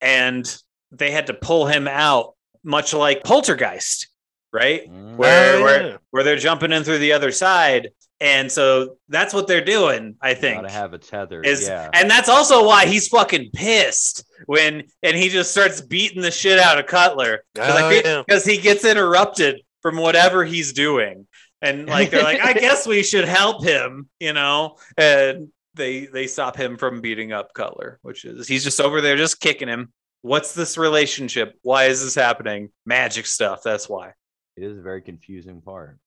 [0.00, 0.56] and
[0.92, 4.08] they had to pull him out much like poltergeist
[4.52, 5.96] right where, Oh, where yeah.
[6.10, 7.90] where they're jumping in through the other side.
[8.22, 10.56] And so that's what they're doing, I think.
[10.60, 11.40] Gotta have a tether.
[11.40, 11.88] Is yeah.
[11.94, 16.58] and that's also why he's fucking pissed when and he just starts beating the shit
[16.58, 18.22] out of Cutler Oh, yeah.
[18.26, 21.26] because he gets interrupted from whatever he's doing.
[21.62, 24.76] And like they're like, I guess we should help him, you know.
[24.96, 29.16] And they they stop him from beating up Cutler, which is he's just over there
[29.16, 29.92] just kicking him.
[30.22, 31.54] What's this relationship?
[31.62, 32.70] Why is this happening?
[32.84, 33.62] Magic stuff.
[33.62, 34.12] That's why.
[34.56, 35.98] It is a very confusing part.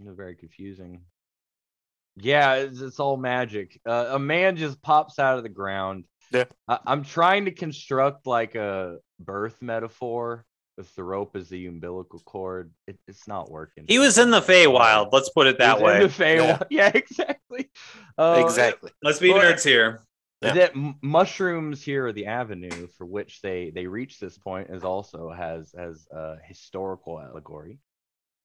[0.00, 1.02] It's very confusing.
[2.16, 3.80] Yeah, it's, it's all magic.
[3.86, 6.04] Uh, a man just pops out of the ground.
[6.32, 6.44] Yeah.
[6.66, 10.44] I, I'm trying to construct like a birth metaphor
[10.80, 12.70] with the rope is the umbilical cord.
[12.86, 13.84] It, it's not working.
[13.86, 15.10] He was in the Feywild.
[15.12, 16.06] Let's put it He that was in way.
[16.06, 16.66] the Feywild.
[16.70, 16.90] Yeah.
[16.94, 17.70] exactly.
[18.16, 18.90] Uh, exactly.
[19.02, 20.00] Let's be Well, nerds here.
[20.40, 20.54] Yeah.
[20.54, 25.28] That mushrooms here are the avenue for which they they reach this point is also
[25.30, 27.78] has has a historical allegory,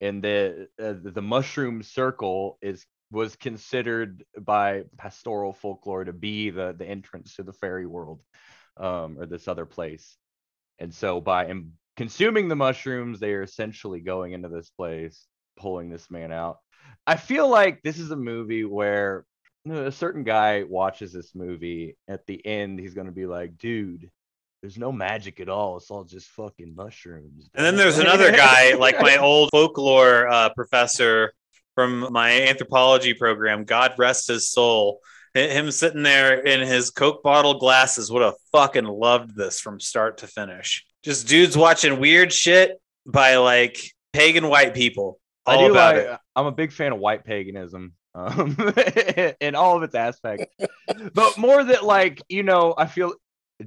[0.02, 6.76] and the uh, the mushroom circle is was considered by pastoral folklore to be the
[6.78, 8.22] the entrance to the fairy world,
[8.76, 10.18] um, or this other place,
[10.80, 15.26] and so by im- consuming the mushrooms, they are essentially going into this place,
[15.58, 16.58] pulling this man out.
[17.08, 19.26] I feel like this is a movie where
[19.70, 24.12] a certain guy watches this movie at the end he's going to be like dude
[24.62, 28.76] there's no magic at all it's all just fucking mushrooms And then there's another guy,
[28.76, 31.34] like my old folklore uh, professor
[31.76, 33.66] from my anthropology program.
[33.66, 35.02] God rest his soul.
[35.34, 40.20] Him sitting there in his Coke bottle glasses would have fucking loved this from start
[40.20, 40.86] to finish.
[41.06, 43.80] Just dudes watching weird shit by like
[44.12, 45.20] pagan white people.
[45.46, 46.20] I All do about like, it.
[46.36, 48.58] i'm a big fan of white paganism um
[49.40, 50.48] in all of its aspects.
[51.14, 53.14] But more that like you know i feel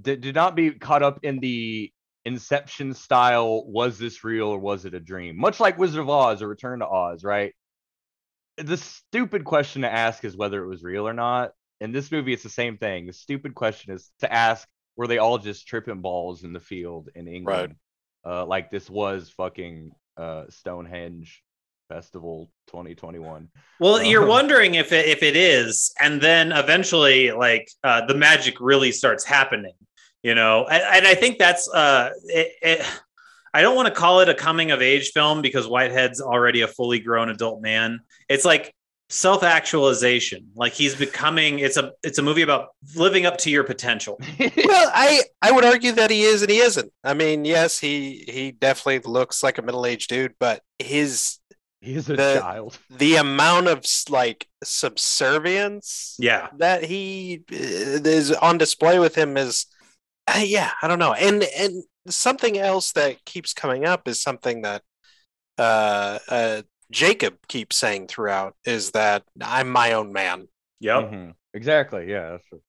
[0.02, 1.92] do not be caught up in the
[2.24, 5.38] inception style was this real or was it a dream?
[5.38, 7.54] Much like wizard of oz or return to oz right?
[8.56, 11.52] The stupid question to ask is whether it was real or not.
[11.80, 13.06] In this movie it's the same thing.
[13.06, 14.66] The stupid question is to ask
[14.98, 17.74] were they all just tripping balls in the field in england
[18.26, 21.42] uh like this was fucking uh stonehenge
[21.88, 23.48] festival 2021
[23.80, 24.30] Well, you're Uh-huh.
[24.36, 29.24] wondering if it, if it is, and then eventually, like uh, the magic really starts
[29.24, 29.72] happening,
[30.22, 30.66] you know.
[30.66, 32.86] And, and I think that's uh, it, it,
[33.54, 36.68] I don't want to call it a coming of age film because Whitehead's already a
[36.68, 38.00] fully grown adult man.
[38.28, 38.74] It's like
[39.08, 40.50] self actualization.
[40.54, 41.58] Like he's becoming.
[41.60, 44.18] It's a it's a movie about living up to your potential.
[44.38, 46.92] well, I I would argue that he is and he isn't.
[47.04, 51.38] I mean, yes, he he definitely looks like a middle aged dude, but his
[51.80, 58.58] he's a The- child the amount of like subservience Yeah, that he uh, is on
[58.58, 59.66] display with him is
[60.26, 64.62] uh, yeah i don't know and and something else that keeps coming up is something
[64.62, 64.82] that
[65.58, 70.48] uh, uh jacob keeps saying throughout is that i'm my own man
[70.80, 71.10] yep.
[71.10, 71.34] Mhm.
[71.54, 72.62] exactly yeah that's.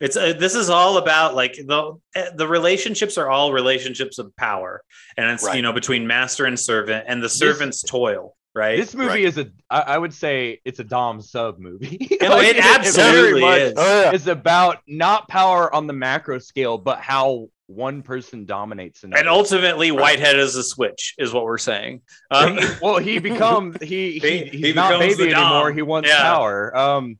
[0.00, 4.34] It's uh, this is all about like the eh, the relationships are all relationships of
[4.34, 4.82] power,
[5.16, 5.54] and it's Right.
[5.54, 8.78] you know between master and servant, and the servant's toil, right?
[8.78, 9.20] this movie Right.
[9.26, 13.40] is a I, I would say it's a dom sub movie No, it very absolutely
[13.42, 13.74] much is.
[13.76, 19.20] yeah is about not power on the macro scale but how one person dominates another
[19.20, 22.02] and ultimately, Whitehead is a switch, is what we're saying.
[22.30, 25.72] Um, well, he becomes he, he, He- he's he not baby anymore.
[25.72, 26.22] He wants Yeah.
[26.22, 26.76] power.
[26.76, 27.18] Um,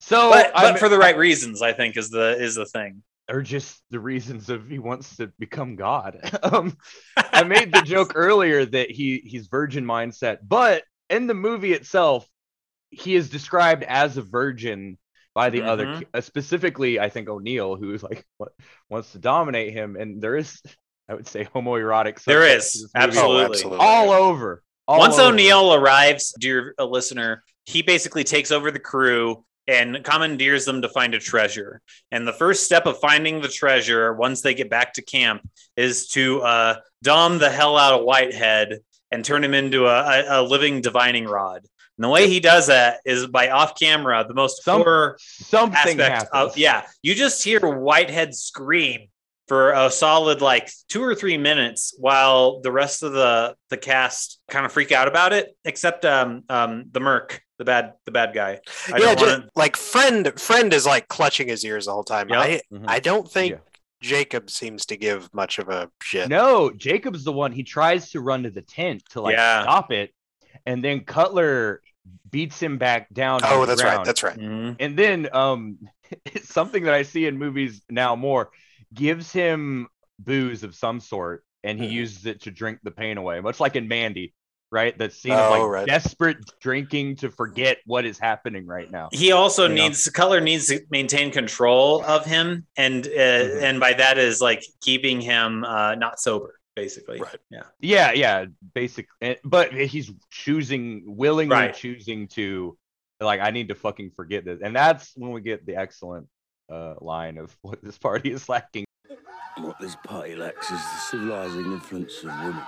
[0.00, 3.02] so but but for the right reasons, I think is the is the thing.
[3.30, 6.18] or just the reasons of he wants to become God.
[6.42, 6.76] um,
[7.16, 12.26] I made the joke earlier that he he's virgin mindset, but in the movie itself,
[12.90, 14.96] he is described as a virgin
[15.38, 16.04] by the other, Mhm.
[16.14, 18.50] uh, specifically I think O'Neill, who's like what
[18.90, 20.60] wants to dominate him, and there is,
[21.08, 22.16] I would say, homoerotic.
[22.24, 23.40] There subtext is, to this movie absolutely.
[23.40, 23.78] Oh, absolutely.
[23.86, 24.62] all over.
[24.88, 25.28] all Once over.
[25.32, 30.88] O'Neill arrives, dear uh, listener, he basically takes over the crew and commandeers them to
[30.88, 31.80] find a treasure.
[32.10, 36.08] And the first step of finding the treasure, once they get back to camp, is
[36.08, 36.74] to uh,
[37.04, 38.80] dom the hell out of Whitehead
[39.12, 41.60] and turn him into a, a, a living divining rod.
[41.98, 46.00] And the way he does that is by off camera, the most Some- horror Something
[46.00, 46.52] aspect happens.
[46.52, 46.86] of yeah.
[47.02, 49.08] You just hear Whitehead scream
[49.48, 54.38] for a solid like two or three minutes while the rest of the the cast
[54.48, 58.32] kind of freak out about it, except um um the Merc, the bad the bad
[58.32, 58.60] guy.
[58.92, 62.28] I yeah, just, wanna- like friend friend is like clutching his ears the whole time.
[62.28, 62.38] Yep.
[62.38, 62.84] I Mhm.
[62.86, 63.58] I don't think Yeah.
[64.00, 66.28] Jacob seems to give much of a shit.
[66.28, 67.50] No, Jacob's the one.
[67.50, 69.62] He tries to run to the tent to like Yeah.
[69.62, 70.12] stop it,
[70.68, 71.80] and then Cutler
[72.30, 73.40] beats him back down.
[73.44, 74.04] Oh, the that's right.
[74.04, 74.38] That's right.
[74.38, 74.76] Mhm.
[74.78, 75.78] and then um
[76.42, 78.50] something that I see in movies now more
[78.94, 81.92] gives him booze of some sort and he Mhm.
[81.92, 84.32] uses it to drink the pain away, much like in Mandy,
[84.70, 84.96] right?
[84.98, 85.86] That scene Oh, of like right.
[85.86, 89.08] desperate drinking to forget what is happening right now.
[89.12, 89.88] He also You know?
[89.88, 93.62] needs Cutler needs to maintain control of him, and uh, Mhm.
[93.62, 97.20] and by that is like keeping him uh, not sober, basically.
[97.20, 97.40] Right.
[97.50, 97.62] Yeah.
[97.80, 101.74] Yeah, yeah, basic eh, but he's choosing willingly Right.
[101.74, 102.76] choosing to
[103.20, 104.60] like I need to fucking forget this.
[104.62, 106.28] And that's when we get the excellent
[106.70, 108.84] uh line of what this party is lacking.
[109.56, 112.62] What this party lacks is the civilizing influence of women.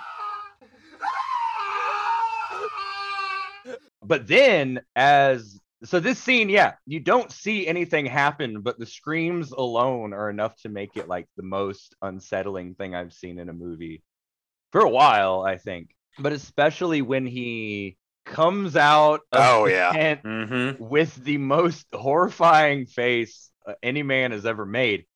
[4.03, 9.51] but then as so this scene yeah you don't see anything happen but the screams
[9.53, 13.53] alone are enough to make it like the most unsettling thing i've seen in a
[13.53, 14.03] movie
[14.73, 19.93] for a while i think but especially when he comes out of Oh, the yeah.
[19.93, 20.85] tent Mm-hmm.
[20.85, 25.07] with the most horrifying face uh, any man has ever made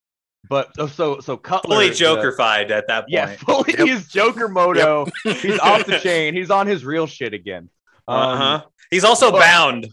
[0.49, 3.13] but oh, so so Cutler Fully Jokerfied at that point.
[3.13, 3.87] yeah fully Yep.
[3.87, 7.69] he's Joker moto he's off the chain he's on his real shit again
[8.09, 8.63] um, uh-huh.
[8.91, 9.89] He's also but- bound.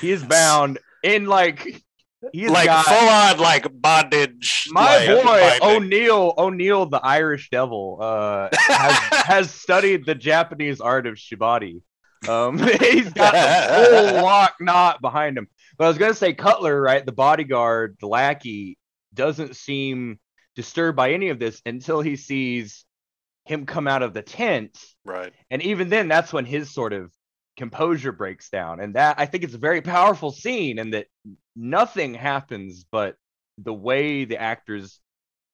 [0.00, 1.82] He is bound in like
[2.32, 4.68] he's like got full on like bondage.
[4.70, 5.66] my like, boy.
[5.66, 11.82] O'Neill O'Neill the Irish devil uh has, has studied the Japanese art of shibari.
[12.28, 15.48] Um he's got the full lock knot behind him.
[15.76, 17.04] But I was gonna say Cutler, right?
[17.04, 18.78] The bodyguard, the lackey,
[19.12, 20.18] doesn't seem
[20.54, 22.84] disturbed by any of this until he sees
[23.44, 25.32] him come out of the tent right.
[25.50, 27.12] and even then that's when his sort of
[27.56, 31.06] composure breaks down and that i think it's a very powerful scene and that
[31.54, 33.16] nothing happens but
[33.58, 35.00] the way the actors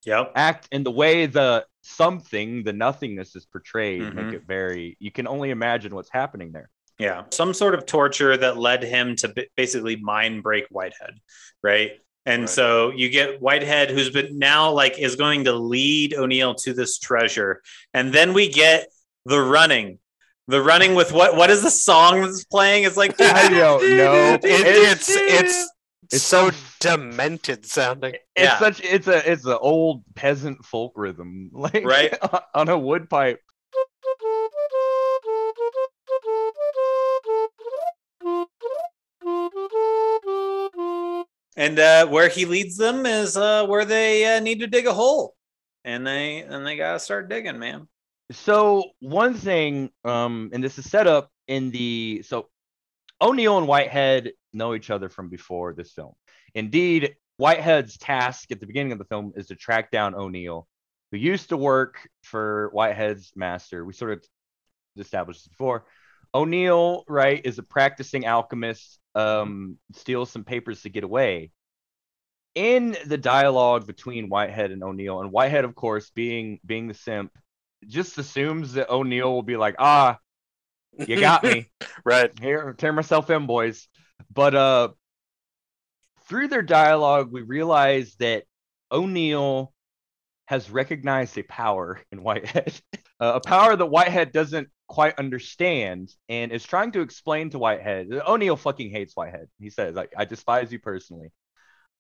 [0.06, 0.32] Yep.
[0.34, 4.14] act and the way the something the nothingness is portrayed Mhm.
[4.14, 7.24] make it very you can only imagine what's happening there Yeah.
[7.30, 11.14] Some sort of torture that led him to basically mind break Whitehead,
[11.62, 11.92] right?
[12.26, 12.48] And Right.
[12.50, 16.98] so you get Whitehead, who's been now like is going to lead O'Neill to this
[16.98, 17.62] treasure.
[17.94, 18.88] And then we get
[19.24, 19.98] the running.
[20.50, 21.36] The running with what?
[21.36, 22.84] What is the song that's playing?
[22.84, 24.34] It's like I don't know.
[24.42, 25.70] It, it's it's
[26.12, 28.14] It's so some- demented sounding.
[28.14, 28.58] it's Yeah.
[28.58, 32.12] such it's a it's an old peasant folk rhythm like Right.
[32.54, 33.40] on a wood pipe
[41.56, 44.92] and uh, where he leads them is uh, where they uh, need to dig a
[44.94, 45.34] hole,
[45.84, 47.88] and they and they gotta start digging, man.
[48.30, 52.48] So one thing, um, and this is set up in the so
[53.20, 56.12] O'Neill and Whitehead know each other from before this film.
[56.54, 60.68] Indeed, Whitehead's task at the beginning of the film is to track down O'Neill,
[61.10, 63.84] who used to work for Whitehead's master.
[63.84, 64.24] We sort of
[64.96, 65.86] established this before.
[66.32, 71.50] O'Neill, right, is a practicing alchemist, um, steals some papers to get away.
[72.54, 77.32] In the dialogue between Whitehead and O'Neill, and Whitehead, of course, being being the simp,
[77.86, 80.18] just assumes that O'Neill will be like, ah,
[81.06, 81.70] you got me.
[82.04, 82.30] Right.
[82.40, 83.86] Here, turn myself in, boys.
[84.32, 84.88] But uh
[86.28, 88.44] through their dialogue, we realize that
[88.92, 89.72] O'Neill
[90.46, 92.72] has recognized a power in Whitehead,
[93.20, 98.08] uh, a power that Whitehead doesn't quite understand, and is trying to explain to Whitehead.
[98.26, 99.48] O'Neill fucking hates Whitehead.
[99.60, 101.32] He says, "Like I despise you personally,"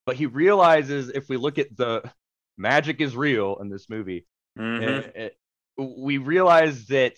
[0.06, 2.02] but he realizes if we look at the
[2.56, 4.26] magic is real in this movie,
[4.58, 5.16] Mhm.
[5.16, 5.28] uh, uh,
[5.84, 7.14] we realize that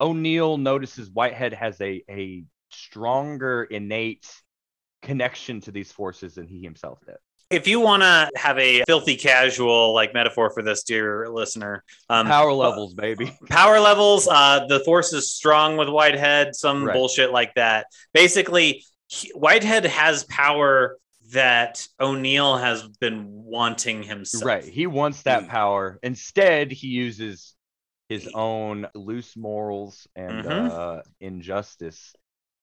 [0.00, 4.26] O'Neill notices Whitehead has a a stronger innate
[5.02, 7.16] connection to these forces than he himself did.
[7.50, 12.26] If you want to have a filthy casual like metaphor for this, dear listener, um,
[12.26, 13.36] Power levels, baby.
[13.50, 16.94] power levels uh the force is strong with whitehead some Right.
[16.94, 20.98] bullshit like that basically he- whitehead has power
[21.32, 24.64] that o'neill has been wanting himself Right.
[24.64, 25.48] He wants that Mm.
[25.48, 25.98] power.
[26.02, 27.53] Instead, he uses
[28.08, 30.70] his own loose morals and Mhm.
[30.70, 32.14] uh, injustice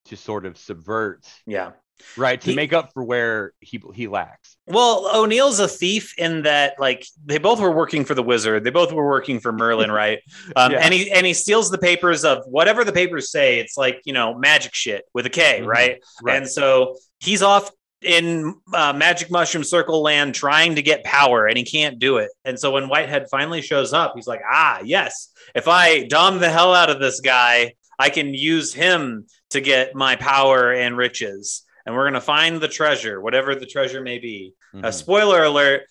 [0.05, 1.71] to sort of subvert, Yeah.
[2.17, 4.57] right, to He- make up for where he he lacks.
[4.65, 8.63] Well, O'Neill's a thief in that, like, they both were working for the wizard.
[8.63, 10.19] They both were working for Merlin, right?
[10.55, 10.79] Um, Yeah.
[10.79, 13.59] And he and he steals the papers of whatever the papers say.
[13.59, 15.67] It's like you know magic shit with a K, Mhm.
[15.67, 16.03] right?
[16.23, 16.37] Right.
[16.37, 17.69] And so he's off
[18.01, 22.29] in uh, Magic Mushroom Circle land trying to get power, and he can't do it.
[22.45, 26.49] And so when Whitehead finally shows up, he's like, "Ah, yes, if I dom the
[26.49, 31.63] hell out of this guy, I can use him to get my power and riches."
[31.85, 34.53] And we're gonna find the treasure, whatever the treasure may be.
[34.73, 34.93] A Mhm.
[34.93, 35.83] spoiler alert: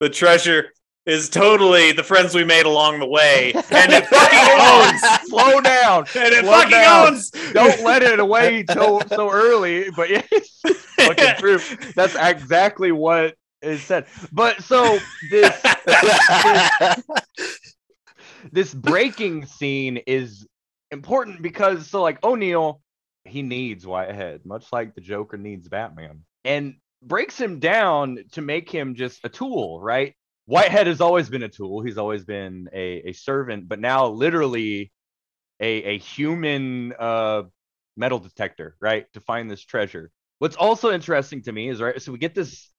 [0.00, 0.72] the treasure
[1.08, 5.28] is totally the friends we made along the way, and it fucking owns.
[5.28, 6.04] Slow down.
[6.14, 7.08] And it Slow fucking down.
[7.08, 7.30] owns.
[7.52, 9.90] Don't let it away so so early.
[9.90, 10.22] But yeah,
[10.98, 11.60] fucking true.
[11.96, 14.06] That's exactly what is said.
[14.32, 14.98] But so
[15.30, 15.64] this
[18.52, 20.46] this breaking scene is
[20.90, 22.80] important because so like O'Neill,
[23.24, 28.70] he needs Whitehead, much like the Joker needs Batman, and breaks him down to make
[28.70, 30.14] him just a tool, right?
[30.48, 31.82] Whitehead has always been a tool.
[31.82, 34.90] He's always been a, a servant, but now literally
[35.60, 37.42] a, a human uh,
[37.98, 39.04] metal detector, right?
[39.12, 40.10] To find this treasure.
[40.38, 42.00] What's also interesting to me is right.
[42.00, 42.70] So we get this.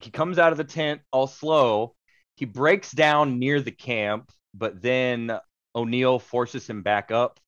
[0.00, 1.94] He comes out of the tent all slow.
[2.34, 5.30] He breaks down near the camp, but then
[5.76, 7.38] O'Neill forces him back up.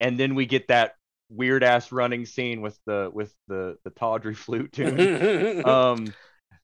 [0.00, 0.94] And then we get that
[1.28, 5.62] weird ass running scene with the with the the tawdry flute tune.
[5.66, 6.14] um,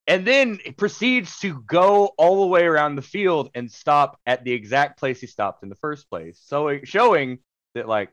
[0.07, 4.45] and then it proceeds to go all the way around the field and stop at
[4.45, 6.41] the exact place he stopped in the first place.
[6.45, 7.39] So showing
[7.75, 8.11] that like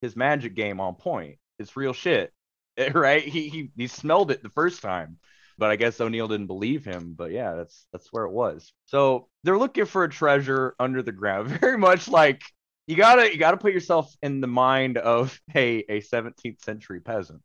[0.00, 1.38] his magic game on point.
[1.58, 2.32] It's real shit,
[2.94, 3.22] right?
[3.22, 5.18] He he he smelled it the first time,
[5.58, 7.14] but I guess O'Neill didn't believe him.
[7.16, 8.72] But yeah, that's that's where it was.
[8.86, 12.42] So they're looking for a treasure under the ground, very much like
[12.86, 17.42] you gotta you gotta put yourself in the mind of a a 17th century peasant.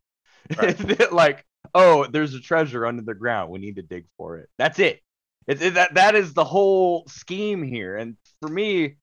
[1.12, 3.52] like oh, there's a treasure under the ground.
[3.52, 4.50] We need to dig for it.
[4.58, 5.02] That's it.
[5.48, 7.98] It's it, that that is the whole scheme here.
[7.98, 8.98] And for me,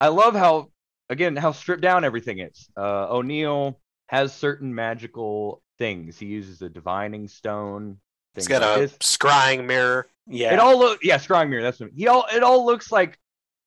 [0.00, 0.70] I love how
[1.10, 2.68] again how stripped down everything is.
[2.76, 6.18] Uh, O'Neill has certain magical things.
[6.18, 7.98] He uses a divining stone.
[8.34, 8.98] He's things got like a this.
[8.98, 10.06] scrying mirror.
[10.26, 10.52] Yeah.
[10.54, 11.62] It all look yeah, scrying mirror.
[11.62, 12.26] That's what he all.
[12.32, 13.18] It all looks like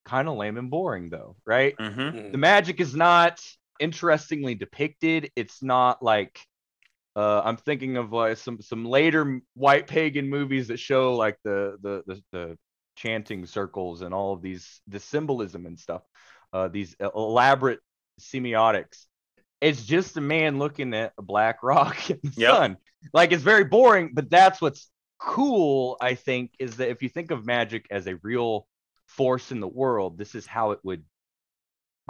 [0.05, 1.75] kind of lame and boring though, right?
[1.77, 2.31] Mhm.
[2.31, 3.41] the magic is not
[3.79, 5.29] interestingly depicted.
[5.35, 6.39] It's not like
[7.17, 11.77] uh, I'm thinking of like some some later white pagan movies that show like the
[11.83, 12.59] the the, the
[12.97, 16.03] chanting circles and all of these the symbolism and stuff.
[16.53, 17.81] Uh, these elaborate
[18.21, 19.05] semiotics.
[19.61, 22.51] It's just a man looking at a black rock in the Yep.
[22.51, 22.77] sun.
[23.13, 24.89] Like it's very boring, but that's what's
[25.19, 25.97] cool.
[26.01, 28.67] I think is that if you think of magic as a real
[29.07, 31.03] force in the world, this is how it would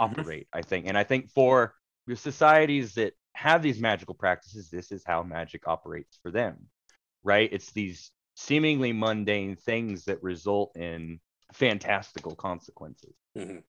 [0.00, 0.20] Mhm.
[0.20, 0.86] operate, I think.
[0.86, 1.74] And I think for
[2.06, 6.56] the societies that have these magical practices, this is how magic operates for them,
[7.22, 7.48] right?
[7.52, 11.20] It's these seemingly mundane things that result in
[11.52, 13.14] fantastical consequences.
[13.36, 13.62] Mhm.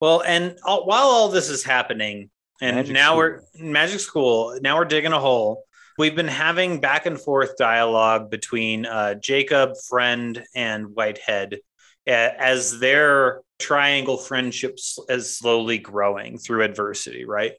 [0.00, 3.16] Well, and all, while all this is happening, and Magic now school.
[3.18, 4.58] we're magic school.
[4.62, 5.64] Now we're digging a hole.
[5.98, 11.58] We've been having back and forth dialogue between uh, Jacob, friend, and Whitehead
[12.06, 17.24] uh, as their triangle friendship is slowly growing through adversity.
[17.26, 17.52] Right?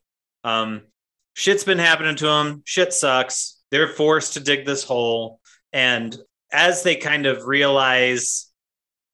[0.44, 0.84] Um,
[1.38, 2.64] shit's been happening to them.
[2.66, 3.62] Shit sucks.
[3.70, 5.40] They're forced to dig this hole,
[5.72, 6.18] and
[6.52, 8.50] as they kind of realize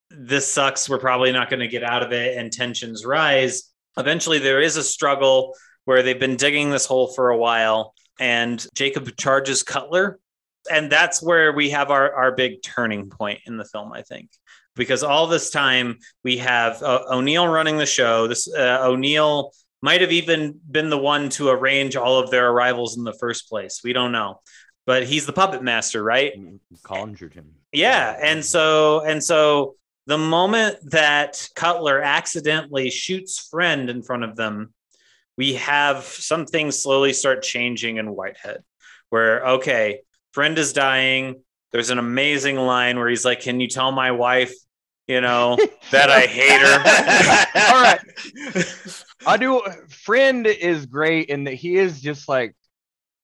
[0.10, 3.72] this sucks, we're probably not going to get out of it, and tensions rise.
[3.98, 5.56] Eventually there is a struggle
[5.86, 10.20] where they've been digging this hole for a while and jacob charges cutler.
[10.72, 14.30] And that's where we have our, our big turning point in the film i think.
[14.76, 18.28] Because all this time we have uh, o'neill running the show.
[18.28, 19.52] This uh, o'neill
[19.84, 23.50] might have even been the one to arrange all of their arrivals in the first
[23.50, 24.40] place we don't know
[24.86, 27.48] but he's the puppet master right mm, You Conjured him.
[27.72, 29.76] yeah, and so and so
[30.08, 34.74] the moment that Cutler accidentally shoots friend in front of them,
[35.38, 38.60] we have some things slowly start changing in Whitehead.
[39.10, 40.02] Where okay,
[40.34, 41.42] friend is dying.
[41.72, 44.54] There's an amazing line where he's like, "Can you tell my wife,
[45.08, 45.58] you know,
[45.92, 46.80] that I hate her?"
[47.74, 48.00] All right.
[49.26, 49.62] I do.
[49.90, 52.56] Friend is great in that he is just like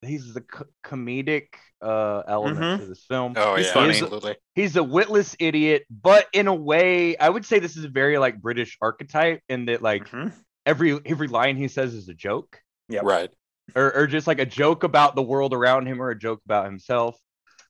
[0.01, 1.47] he's the co- comedic
[1.81, 2.77] uh element Mhm.
[2.79, 3.33] to this film.
[3.37, 3.89] Oh He's yeah, funny.
[3.89, 4.35] absolutely.
[4.55, 8.17] He's a witless idiot, but in a way, I would say this is a very
[8.17, 10.33] like British archetype in that like Mhm.
[10.65, 12.61] every every line he says is a joke.
[12.89, 13.29] Yeah, Right.
[13.75, 16.65] or, or just like a joke about the world around him or a joke about
[16.65, 17.17] himself.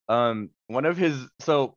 [0.07, 1.75] Um, one of his so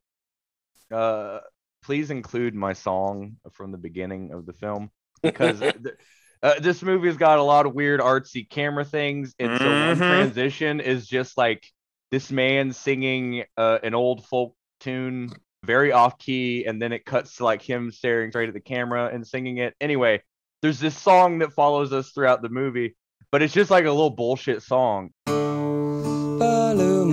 [0.90, 1.40] uh
[1.82, 4.90] please include my song from the beginning of the film
[5.22, 5.96] because th-
[6.42, 10.06] Uh, this movie's got a lot of weird artsy camera things, and so one Mhm.
[10.08, 11.64] transition is just like
[12.10, 15.30] this man singing uh, an old folk tune,
[15.64, 19.08] very off key, and then it cuts to like him staring straight at the camera
[19.12, 19.74] and singing it.
[19.80, 20.20] Anyway,
[20.62, 22.96] there's this song that follows us throughout the movie,
[23.30, 25.10] but it's just like a little bullshit song.
[25.26, 27.04] Baloo,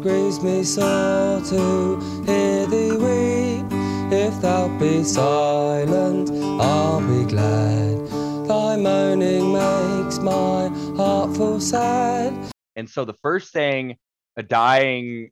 [0.00, 3.66] grieves me sore to hear thee weep.
[4.10, 6.30] If thou be silent,
[6.60, 8.06] I'll be glad.
[8.48, 12.32] Thy moaning makes my heart full sad.
[12.76, 13.96] And so the first thing
[14.36, 15.30] a dying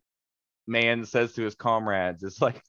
[0.66, 2.60] man says to his comrades is like,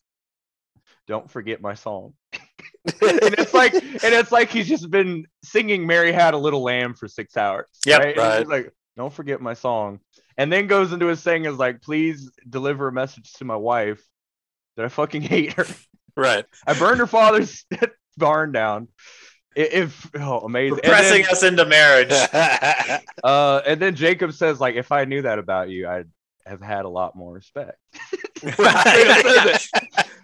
[1.08, 6.12] "Don't forget my song." and it's like, and it's like he's just been singing "Mary
[6.12, 7.68] Had a Little Lamb" for six hours.
[7.86, 8.18] Yep, right.
[8.18, 8.48] Right.
[8.48, 10.00] like, "Don't forget my song,"
[10.38, 14.02] and then goes into his thing is like, "Please deliver a message to my wife
[14.76, 15.66] that I fucking hate her.
[16.16, 16.46] Right.
[16.66, 17.64] I burned her father's
[18.18, 18.88] barn down."
[19.56, 22.12] I- If oh amazing, And then- pressing us into marriage.
[23.24, 26.10] uh, and then Jacob says, like, if I knew that about you, I'd
[26.46, 27.78] have had a lot more respect.
[28.58, 29.68] right.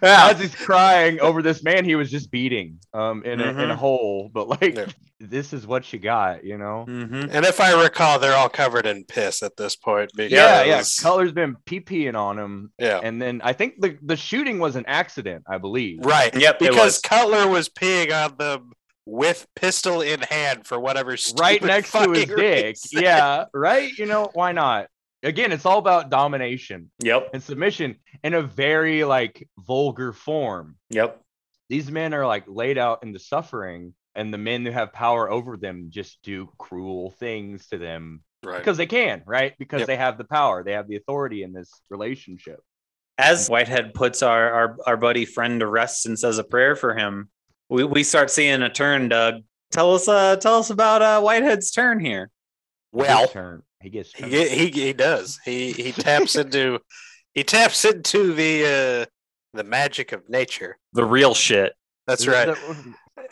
[0.02, 3.74] As he's crying over this man he was just beating um in a in a
[3.74, 3.76] Mhm.
[3.76, 4.86] hole, but like Yeah.
[5.20, 6.84] this is what you got, you know?
[6.88, 7.30] Mm-hmm.
[7.30, 10.10] and if I recall, they're all covered in piss at this point.
[10.14, 10.82] Because, Yeah, yeah.
[11.00, 12.72] Cutler's been pee-peeing on him.
[12.78, 13.00] yeah.
[13.02, 16.00] And then I think the, the shooting was an accident, I believe.
[16.04, 16.34] Right.
[16.36, 17.00] Yep, Because was.
[17.00, 18.72] Cutler was peeing on them
[19.06, 22.36] with pistol in hand for whatever Right next to his dick.
[22.36, 23.02] reason.
[23.02, 23.92] Yeah, right?
[23.98, 24.88] You know, why not?
[25.24, 27.30] Again, it's all about domination Yep.
[27.32, 30.76] and submission in a very like vulgar form.
[30.90, 31.20] Yep.
[31.70, 35.28] these men are like laid out in the suffering and the men who have power
[35.30, 38.58] over them just do cruel things to them Right.
[38.58, 39.86] because they can right because Yep.
[39.88, 42.60] they have the power they have the authority in this relationship
[43.16, 46.94] As Whitehead puts our, our, our buddy friend to rest and says a prayer for
[46.94, 47.30] him,
[47.70, 49.36] we, we start seeing a turn, Doug.
[49.70, 52.28] Tell us uh tell us about uh Whitehead's turn here.
[52.92, 55.38] Well, turn he gets he, he he does.
[55.44, 56.80] He he taps into
[57.34, 59.06] he taps into the uh
[59.56, 60.78] the magic of nature.
[60.94, 61.74] The real shit.
[62.06, 62.56] That's right.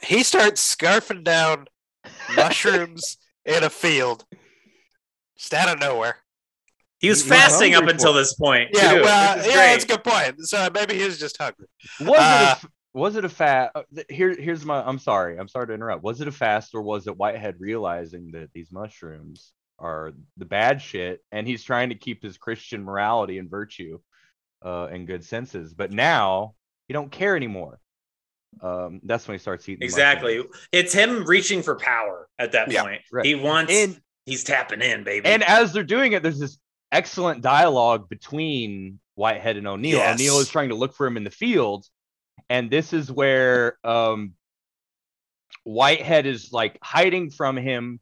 [0.02, 1.66] He starts scarfing down
[2.36, 4.24] mushrooms in a field
[5.36, 6.16] just out of nowhere.
[7.00, 8.70] He was He- he's fasting up until this point.
[8.72, 9.66] Yeah, too, well, which yeah, great.
[9.72, 10.40] that's a good point.
[10.46, 11.66] So maybe he was just hungry.
[12.00, 13.72] was it Uh, a, f- was it a fast
[14.10, 17.06] here here's my i'm sorry i'm sorry to interrupt was it a fast or was
[17.06, 19.52] it whitehead realizing that these mushrooms
[19.82, 23.98] are the bad shit and he's trying to keep his christian morality and virtue
[24.64, 26.54] uh and good senses but now
[26.86, 27.80] he don't care anymore
[28.62, 30.42] um that's when he starts eating Exactly.
[30.72, 33.00] It's him reaching for power at that Yeah, point.
[33.10, 33.24] right.
[33.26, 35.26] He wants And- he's tapping in, baby.
[35.26, 36.58] And as they're doing it, there's this
[36.92, 39.96] excellent dialogue between Whitehead and O'Neill.
[39.98, 40.14] Yes.
[40.20, 41.86] O'Neill is trying to look for him in the field,
[42.50, 44.34] and this is where um,
[45.64, 48.00] Whitehead is like hiding from him,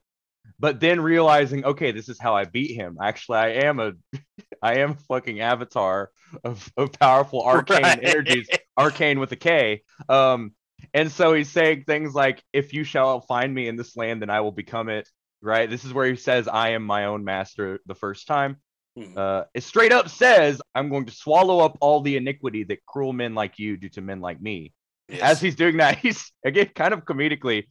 [0.61, 2.99] but then realizing, okay, this is how I beat him.
[3.03, 3.93] Actually, I am a,
[4.63, 6.11] I am a fucking avatar
[6.45, 8.05] of, of powerful arcane Right.
[8.05, 9.83] energies, arcane with a K.
[10.09, 10.53] Um,
[10.95, 14.31] and so he's saying things like, "If you shall find me in this land, then
[14.31, 15.09] I will become it."
[15.43, 15.69] Right.
[15.69, 18.59] This is where he says, "I am my own master." The first time,
[18.99, 19.17] Mhm.
[19.17, 23.13] uh, it straight up says, "I'm going to swallow up all the iniquity that cruel
[23.15, 24.73] men like you do to men like me."
[25.09, 25.23] Yes.
[25.23, 27.69] As he's doing that, he's again kind of comedically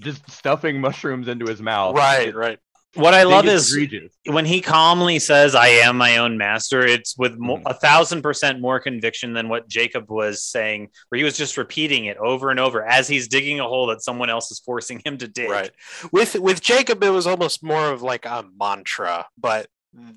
[0.00, 1.94] just stuffing mushrooms into his mouth.
[1.96, 2.58] right, right.
[2.94, 4.12] what I think love is egregious.
[4.24, 7.62] when he calmly says, "I am my own master." It's with mo- Mhm.
[7.66, 12.06] a thousand percent more conviction than what Jacob was saying, where he was just repeating
[12.06, 15.18] it over and over as he's digging a hole that someone else is forcing him
[15.18, 15.50] to dig.
[15.50, 15.70] Right.
[16.10, 19.68] With with Jacob, it was almost more of like a mantra, but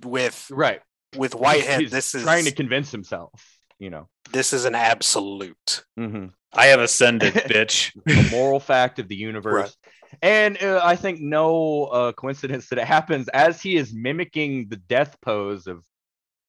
[0.04, 0.82] with right.
[1.18, 3.32] with Whitehead, He's this is trying to convince himself.
[3.78, 4.08] You know.
[4.32, 5.84] this is an absolute.
[5.98, 7.91] hmm I have ascended, bitch.
[8.06, 9.76] the moral fact of the universe.
[10.22, 14.78] And uh, I think no uh, coincidence that it happens as he is mimicking the
[14.78, 15.84] death pose of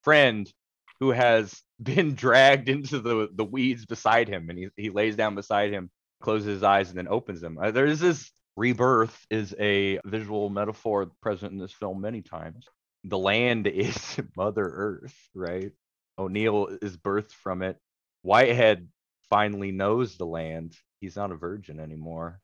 [0.02, 0.50] friend
[0.98, 5.34] who has been dragged into the, the weeds beside him, and he, he lays down
[5.34, 5.90] beside him,
[6.22, 7.58] closes his eyes, and then opens them.
[7.60, 12.66] Uh, there's this rebirth is a visual metaphor present in this film many times.
[13.04, 15.72] The land is Mother Earth, right?
[16.18, 17.78] O'Neill is birthed from it.
[18.22, 18.88] Whitehead
[19.30, 20.76] finally knows the land.
[21.00, 22.40] He's not a virgin anymore.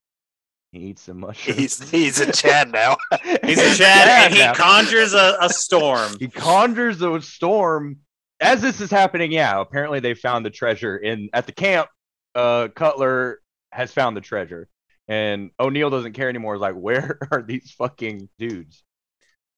[0.72, 1.58] He eats some mushrooms.
[1.58, 2.96] He's he's a Chad now.
[3.44, 4.54] He's a Chad, and he now.
[4.54, 6.12] conjures a, a storm.
[6.20, 7.98] he conjures a storm.
[8.40, 11.88] As this is happening, yeah, apparently they found the treasure in at the camp.
[12.34, 13.40] Uh, Cutler
[13.72, 14.68] has found the treasure,
[15.08, 16.54] and O'Neill doesn't care anymore.
[16.54, 18.82] He's like, where are these fucking dudes?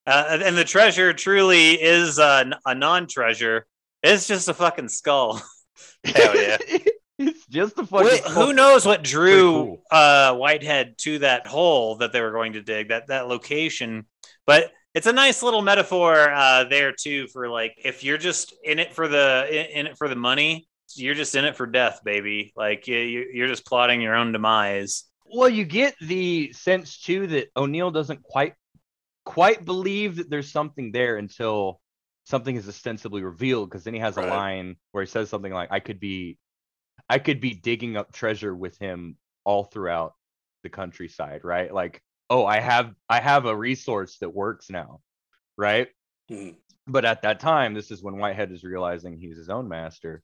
[0.06, 3.66] Uh, and the treasure truly is a, a non-treasure.
[4.02, 5.42] It's just a fucking skull.
[6.04, 6.56] Hell yeah.
[7.18, 8.06] It's just a fucking.
[8.06, 9.82] Wait, who knows what drew cool.
[9.90, 14.06] uh, Whitehead to that hole that they were going to dig, that that location?
[14.46, 18.78] But it's a nice little metaphor uh, there too for like if you're just in
[18.78, 22.00] it for the in, in it for the money, you're just in it for death,
[22.04, 22.52] baby.
[22.56, 25.04] Like you, you- you're just plotting your own demise.
[25.30, 28.54] Well, you get the sense too that O'Neill doesn't quite
[29.24, 31.80] quite believe that there's something there until
[32.24, 33.68] something is ostensibly revealed.
[33.68, 36.38] Because then he has a line where he says something like, "I could be,
[37.08, 40.14] I could be digging up treasure with him all throughout
[40.62, 41.72] the countryside." Right?
[41.72, 45.00] Like, oh, I have I have a resource that works now,
[45.56, 45.88] right?
[46.30, 46.56] Mhm.
[46.86, 50.22] But at that time, this is when Whitehead is realizing he's his own master.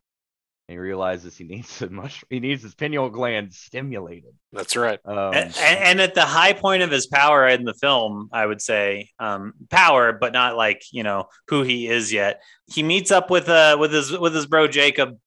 [0.67, 2.25] And he realizes he needs a mush.
[2.31, 4.33] He needs his pineal gland stimulated.
[4.51, 4.99] That's right.
[5.05, 8.63] Um, and, and at the high point of his power in the film, I would
[8.63, 12.41] say um, power, but not like you know who he is yet.
[12.73, 15.19] He meets up with uh with his with his bro Jacob,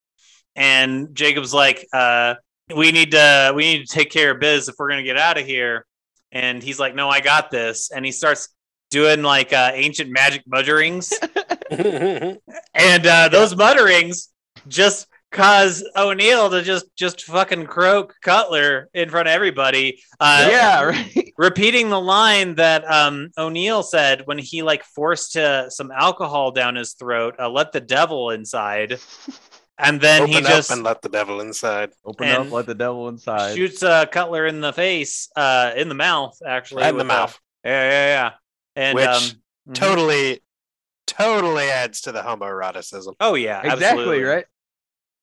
[0.57, 2.35] and Jacob's like, uh,
[2.75, 5.37] "We need to we need to take care of biz if we're gonna get out
[5.37, 5.85] of here."
[6.33, 8.49] And he's like, "No, I got this." And he starts
[8.89, 11.13] doing like uh, ancient magic mutterings,
[11.69, 12.39] and
[12.73, 14.29] uh, those mutterings
[14.67, 20.01] just cause O'Neill to just just fucking croak Cutler in front of everybody.
[20.19, 21.33] Uh, yeah, right.
[21.37, 26.75] repeating the line that um, O'Neill said when he like forced uh, some alcohol down
[26.75, 28.99] his throat, uh, "Let the devil inside,"
[29.79, 31.91] and then Open he up just and let the devil inside.
[32.05, 33.55] Open And up, let the devil inside.
[33.55, 37.11] shoots uh, Cutler in the face, uh, in the mouth, actually, Right in the with
[37.11, 37.39] a- mouth.
[37.63, 38.31] yeah, yeah, yeah.
[38.75, 39.23] And Which um,
[39.69, 39.73] mhm.
[39.75, 40.41] Totally,
[41.07, 43.13] totally adds to the homoeroticism.
[43.19, 44.23] Oh yeah, exactly absolutely.
[44.23, 44.45] right.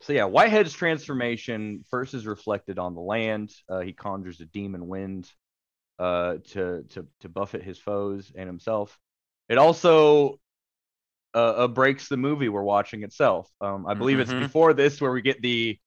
[0.01, 3.53] So yeah, Whitehead's transformation first is reflected on the land.
[3.69, 5.31] Uh, he conjures a demon wind
[5.99, 8.99] uh, to to to buffet his foes and himself.
[9.49, 10.41] It also
[11.35, 13.51] uh, uh, breaks the movie we're watching itself.
[13.61, 14.23] Um, I believe Mhm.
[14.23, 15.79] it's before this where we get the.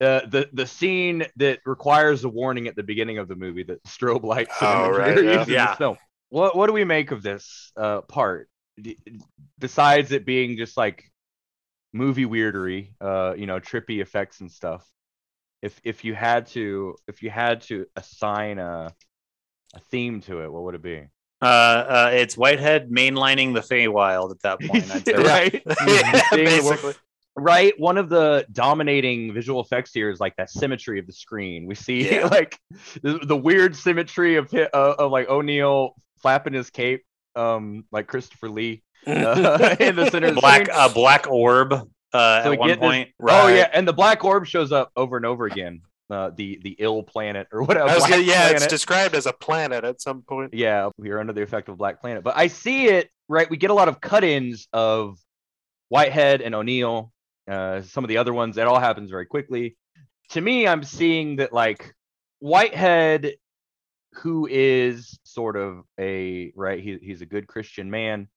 [0.00, 3.82] Uh, the the scene that requires a warning at the beginning of the movie that
[3.82, 5.44] strobe lights Oh, right, yeah.
[5.48, 5.74] Yeah.
[5.74, 5.96] film.
[6.28, 8.48] What what do we make of this uh, part?
[8.80, 8.96] D-
[9.58, 11.02] besides it being just like
[11.92, 14.86] movie weirdery, uh, you know, trippy effects and stuff.
[15.62, 18.94] If if you had to if you had to assign a
[19.74, 21.08] a theme to it, what would it be?
[21.40, 25.06] Uh, uh, it's Whitehead mainlining the Feywild at that point.
[25.26, 25.62] Right?
[25.86, 26.94] yeah, Seeing basically.
[27.36, 31.66] right one of the dominating visual effects here is like that symmetry of the screen
[31.66, 32.26] we see Yeah.
[32.32, 32.58] like
[33.02, 37.04] the, the weird symmetry of, hi- uh, of like o'neill flapping his cape
[37.36, 40.76] um like christopher lee uh, in the center of the Black screen.
[40.76, 43.10] uh, black orb uh, So at one get this- point.
[43.22, 46.76] oh yeah and the black orb shows up over and over again uh the the
[46.78, 50.22] ill planet or whatever was Black gonna, yeah, it's described as a planet at some
[50.22, 50.54] point.
[50.54, 52.24] yeah we are under the effect of black planet.
[52.24, 55.18] But i see it right we get a lot of cut-ins of
[55.88, 57.12] whitehead and o'neill
[57.50, 58.56] uh some of the other ones.
[58.56, 59.76] That all happens very quickly.
[60.30, 61.94] To me i'm seeing that like
[62.40, 63.34] whitehead
[64.14, 68.28] who is sort of a right he, he's a good christian man.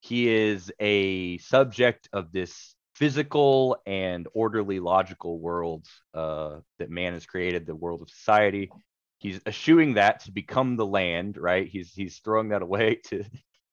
[0.00, 7.26] He is a subject of this physical and orderly logical world uh, that man has
[7.26, 8.70] created the world of society.
[9.18, 11.66] He's eschewing that to become the land right?
[11.66, 13.24] He's he's throwing that away to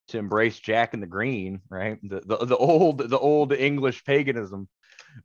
[0.08, 1.98] to embrace jack and the green right?
[2.02, 4.68] The the, the old the old english paganism.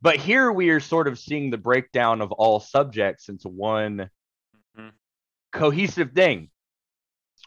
[0.02, 4.10] But here we are sort of seeing the breakdown of all subjects into one
[4.78, 4.92] Mhm.
[5.52, 6.50] cohesive thing.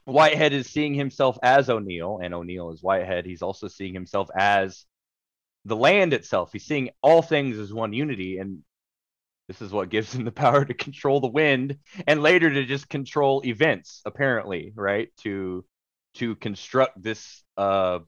[0.05, 3.27] Whitehead is seeing himself as o'neill and o'neill is whitehead.
[3.27, 4.86] He's also seeing himself as
[5.67, 8.59] the land itself he's seeing all things as one unity and
[9.47, 12.89] this is what gives him the power to control the wind and later to just
[12.89, 15.65] control events apparently right to
[16.15, 17.99] to construct this uh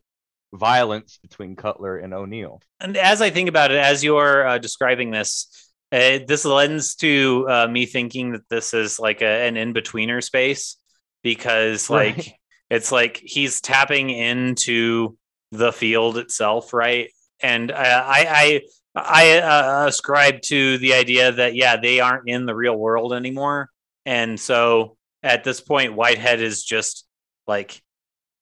[0.53, 5.11] violence between cutler and o'neill And as I think about it, as you're uh, describing
[5.11, 5.47] this,
[5.91, 10.23] uh, this lends to uh, me thinking that this is like a, an in betweener
[10.23, 10.77] space
[11.23, 12.33] because, like, Right.
[12.69, 15.17] it's like he's tapping into
[15.51, 17.11] the field itself, right?
[17.41, 17.75] And uh,
[18.05, 18.61] I,
[18.95, 23.13] I, I uh, ascribe to the idea that yeah, they aren't in the real world
[23.13, 23.69] anymore,
[24.05, 27.05] and so at this point, Whitehead is just
[27.47, 27.81] like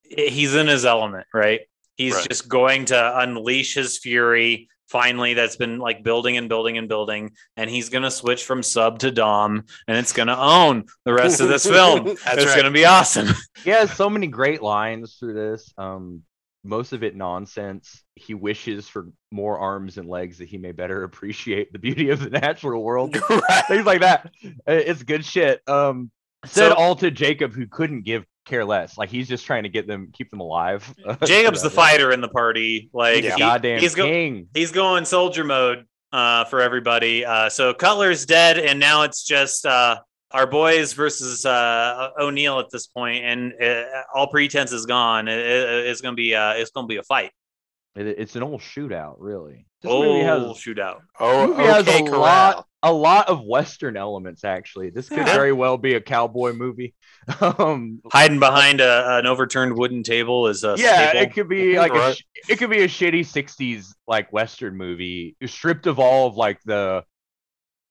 [0.04, 1.62] he's in his element, right?
[1.95, 2.28] He's Right.
[2.30, 7.32] just going to unleash his fury finally that's been like building and building and building
[7.58, 11.12] and he's going to switch from sub to dom and it's going to own the
[11.12, 12.54] rest of this film That's it's right.
[12.56, 13.28] going to be awesome
[13.66, 16.24] he has so many great lines through this um
[16.68, 18.03] most of it nonsense.
[18.15, 22.20] He wishes for more arms and legs that he may better appreciate the beauty of
[22.20, 23.13] the natural world.
[23.68, 24.32] Things like that.
[24.65, 25.61] It's good shit.
[25.68, 26.11] Um
[26.45, 28.97] said So- all to jacob who couldn't give care less.
[28.97, 30.93] Like he's just trying to get them keep them alive.
[31.26, 32.89] Jacob's the fighter in the party.
[32.93, 33.34] Like Yeah.
[33.34, 37.26] he- goddamn he's, go- he's going soldier mode uh, for everybody.
[37.26, 39.97] Uh, so Cutler's dead, and now it's just uh,
[40.32, 45.28] our boys versus uh, O'Neill at this point, and uh, all pretense is gone.
[45.28, 47.32] It- it- it's gonna be uh, it's gonna be a fight.
[47.96, 49.66] It, it's an old shootout, really.
[49.82, 51.00] This Oh, movie has shootout.
[51.20, 52.20] Oh, movie has okay, a corral.
[52.22, 54.44] lot, a lot of Western elements.
[54.44, 55.34] Actually, this could Yeah.
[55.34, 56.94] very well be a cowboy movie.
[57.42, 61.22] um, Hiding behind a, an overturned wooden table is a yeah, staple.
[61.22, 62.16] it could be like Right.
[62.18, 66.60] sh- it could be a shitty '60s like Western movie, stripped of all of like
[66.66, 67.04] the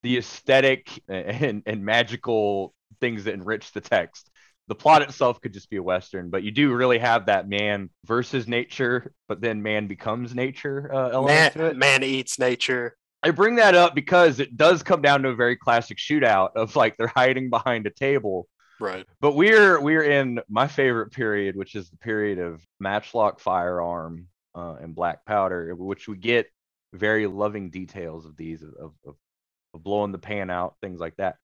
[0.03, 4.30] the aesthetic and and magical things that enrich the text.
[4.68, 7.88] The plot itself could just be a Western, but you do really have that man
[8.05, 11.76] versus nature, but then man becomes nature uh, element to Man, it.
[11.76, 12.97] man eats nature.
[13.22, 16.74] I bring that up because it does come down to a very classic shootout of
[16.76, 18.49] like they're hiding behind a table.
[18.80, 19.07] Right.
[19.20, 24.76] But we're we're in my favorite period, which is the period of matchlock firearm uh,
[24.80, 26.47] and black powder, which we get
[26.92, 29.16] very loving details of these of, of,
[29.76, 31.36] of blowing the pan out, things like that.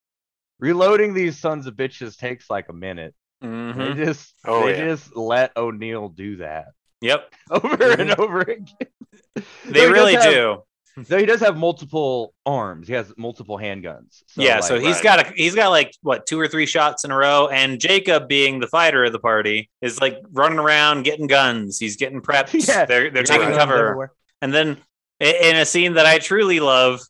[0.58, 3.14] Reloading these sons of bitches takes like a minute.
[3.42, 3.76] Mhm.
[3.96, 4.84] They just Oh, they yeah.
[4.90, 6.66] just let O'Neill do that
[7.00, 8.66] Yep, over and over again.
[9.64, 10.62] they does really have- do.
[10.94, 12.86] Though he does have multiple arms.
[12.86, 14.22] He has multiple handguns.
[14.36, 15.02] yeah, so like- he's Right.
[15.04, 18.28] got a he's got like what two or three shots in a row, and Jacob,
[18.28, 21.78] being the fighter of the party, is like running around getting guns.
[21.78, 22.52] He's getting prepped.
[22.68, 24.12] Yeah, they're they're taking guns cover,
[24.42, 24.76] and then
[25.18, 27.00] in a scene that I truly love,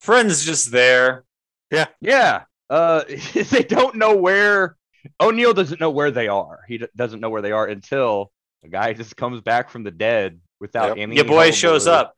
[0.00, 1.24] friends just there.
[1.70, 1.86] Yeah.
[2.00, 2.42] Yeah.
[2.68, 4.76] Uh, they don't know where
[5.20, 6.60] O'Neill doesn't know where they are.
[6.68, 8.32] He d- doesn't know where they are until
[8.64, 10.98] a guy just comes back from the dead without Yep.
[10.98, 11.16] any.
[11.16, 12.14] Your boy shows up.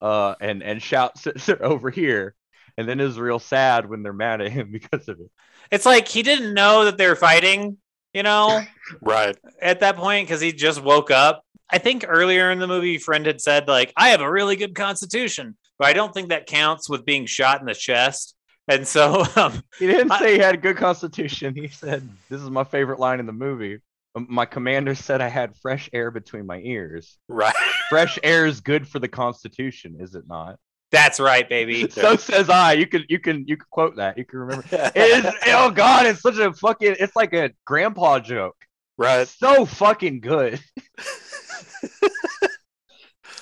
[0.00, 2.34] Uh, and and shouts they're over here,
[2.76, 5.30] and then is real sad when they're mad at him because of it.
[5.70, 7.78] It's like he didn't know that they were fighting.
[8.12, 8.62] You know,
[9.02, 9.36] Right.
[9.60, 11.42] at that point because he just woke up.
[11.70, 14.74] I think earlier in the movie, friend had said like, "I have a really good
[14.74, 18.34] constitution," but I don't think that counts with being shot in the chest.
[18.68, 21.54] And so, um, He didn't I- say he had a good constitution.
[21.54, 23.78] He said, "This is my favorite line in the movie."
[24.18, 27.18] My commander said I had fresh air between my ears.
[27.28, 27.54] Right.
[27.90, 30.56] Fresh air is good for the constitution, is it not?
[30.92, 31.88] that's right, baby.
[31.90, 32.72] So says I.
[32.74, 34.16] You can you can you can quote that.
[34.16, 34.64] You can remember.
[34.94, 38.56] It is oh god, it's such a fucking it's like a grandpa joke.
[38.96, 39.28] right.
[39.28, 40.58] So fucking good.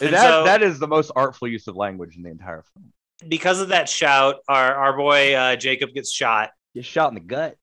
[0.01, 2.93] And that so- that is the most artful use of language in the entire film.
[3.29, 6.51] Because of that shout, our our boy uh, Jacob gets shot.
[6.75, 7.57] Gets shot in the gut.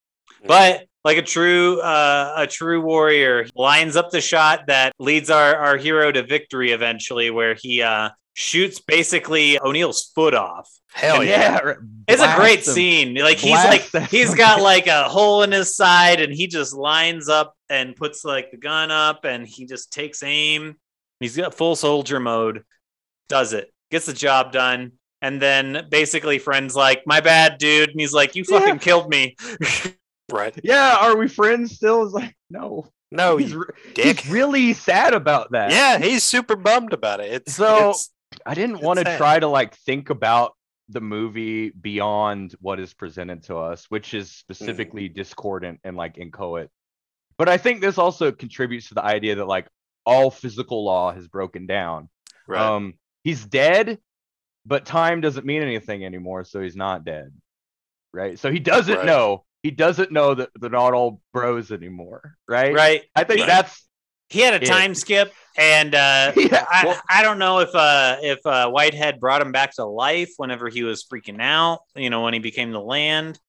[0.46, 5.56] But like a true uh, a true warrior, lines up the shot that leads our
[5.56, 10.70] our hero to victory eventually, where he uh, shoots basically O'Neill's foot off.
[10.94, 11.60] Hell yeah.
[11.60, 11.78] right.
[12.08, 12.74] It's a great him.
[12.74, 13.16] scene.
[13.16, 16.34] Like he's Blast like that he's son got like a hole in his side, and
[16.34, 20.76] he just lines up and puts like the gun up, and he just takes aim.
[21.22, 22.63] He's got full soldier mode.
[23.30, 23.72] Does it?
[23.91, 24.93] Gets the job done.
[25.22, 28.78] And then basically, friends like, "My bad, dude," and he's like, "You fucking Yeah.
[28.78, 29.36] killed me."
[30.32, 30.57] Right.
[30.63, 32.05] Yeah, are we friends still?
[32.05, 32.88] Is like no.
[33.11, 34.22] No, he's, re- dick.
[34.22, 35.72] he's really sad about that.
[35.72, 37.34] Yeah, he's super bummed about it.
[37.34, 38.09] It's So- it's-
[38.45, 40.53] I didn't want to try to like think about
[40.88, 45.13] the movie beyond what is presented to us, which is specifically mm.
[45.13, 46.69] discordant and like inchoate.
[47.38, 49.67] But I think this also contributes to the idea that like
[50.06, 52.10] all physical law has broken down.
[52.47, 52.62] right.
[52.62, 52.93] Um,
[53.24, 53.99] he's dead,
[54.66, 57.32] but time doesn't mean anything anymore, so he's not dead.
[58.14, 58.38] Right.
[58.38, 59.06] So he doesn't Right.
[59.06, 59.45] know.
[59.64, 62.36] He doesn't know that they're not all bros anymore.
[62.47, 62.74] Right.
[62.74, 63.04] right?
[63.16, 63.47] I think Right.
[63.47, 63.88] that's
[64.30, 64.72] He had a Yeah.
[64.72, 69.41] time skip, and uh, Yeah, I, I don't know if uh, if uh, Whitehead brought
[69.41, 71.80] him back to life whenever he was freaking out.
[71.95, 73.39] You know, when he became the land.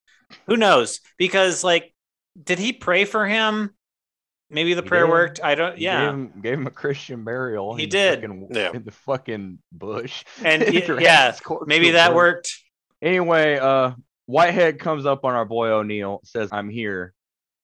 [0.48, 1.00] Who knows?
[1.18, 1.94] Because like,
[2.42, 3.74] did he pray for him?
[4.53, 5.11] Maybe the He prayer did.
[5.11, 5.40] worked.
[5.42, 5.78] I don't.
[5.78, 6.00] Yeah.
[6.00, 7.74] Gave him, gave him a Christian burial.
[7.74, 8.20] He in the did.
[8.20, 8.70] fucking- Yeah.
[8.74, 10.24] In the fucking bush.
[10.44, 12.16] And He y- dragged yeah, his corpse Maybe that bush.
[12.16, 12.59] worked.
[13.00, 13.92] Anyway, uh,
[14.26, 17.12] Whitehead comes up on our boy O'Neill, says, "I'm here,"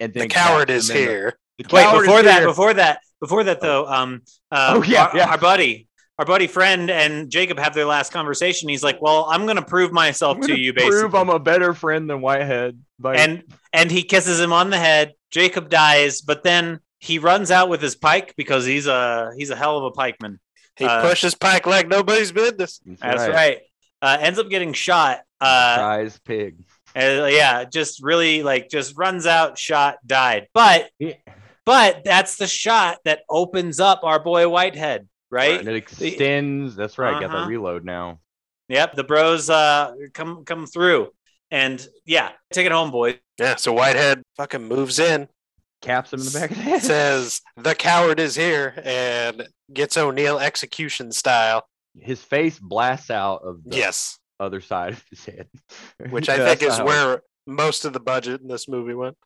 [0.00, 1.38] and then the coward is him in the- here.
[1.58, 2.46] the Wait, coward is before that, here.
[2.48, 5.30] before that, before that though, um, uh, Oh, yeah, our, yeah.
[5.30, 5.87] our buddy,
[6.18, 8.68] our buddy friend, and Jacob have their last conversation.
[8.68, 11.38] He's like, "Well, I'm gonna prove myself I'm to gonna you, prove basically." I'm a
[11.38, 12.78] better friend than Whitehead.
[12.98, 15.14] By and and he kisses him on the head.
[15.30, 19.56] Jacob dies, but then he runs out with his pike because he's a he's a
[19.56, 20.38] hell of a pikeman.
[20.76, 22.80] He Uh, pushes Pike like nobody's business.
[23.00, 23.58] That's right.
[24.00, 25.20] Uh, ends up getting shot.
[25.40, 26.56] Uh, Prize pig.
[26.96, 30.46] uh, yeah, just really like just runs out, shot, died.
[30.54, 31.14] But Yeah.
[31.64, 35.58] but that's the shot that opens up our boy Whitehead, right?
[35.60, 36.76] And it extends.
[36.76, 37.20] That's right.
[37.20, 37.40] Got Uh-huh.
[37.42, 38.20] the reload now.
[38.68, 41.08] Yep, the bros uh come come through,
[41.50, 43.16] and yeah, take it home, boys.
[43.38, 45.28] Yeah, so Whitehead fucking moves in,
[45.80, 46.82] Caps him in the back of the head.
[46.82, 51.66] says the coward is here, and gets O'Neill execution style.
[51.98, 55.48] his face blasts out of the Yes, other side of his head.
[56.10, 58.92] which I Yeah, think is not how- where most of the budget in this movie
[58.94, 59.16] went.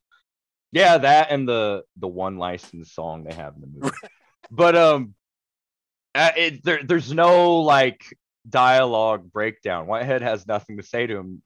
[0.70, 3.96] Yeah, that and the the one licensed song they have in the movie.
[4.52, 5.14] but um,
[6.14, 8.02] it, there there's no like
[8.48, 9.86] dialogue breakdown.
[9.86, 11.42] Whitehead has nothing to say to him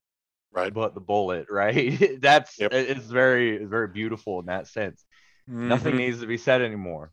[0.53, 0.73] Right.
[0.73, 2.19] but the bullet, right?
[2.21, 2.73] That's Yep.
[2.73, 5.05] it's very it's very beautiful in that sense.
[5.47, 5.99] Nothing Mhm.
[5.99, 7.12] needs to be said anymore.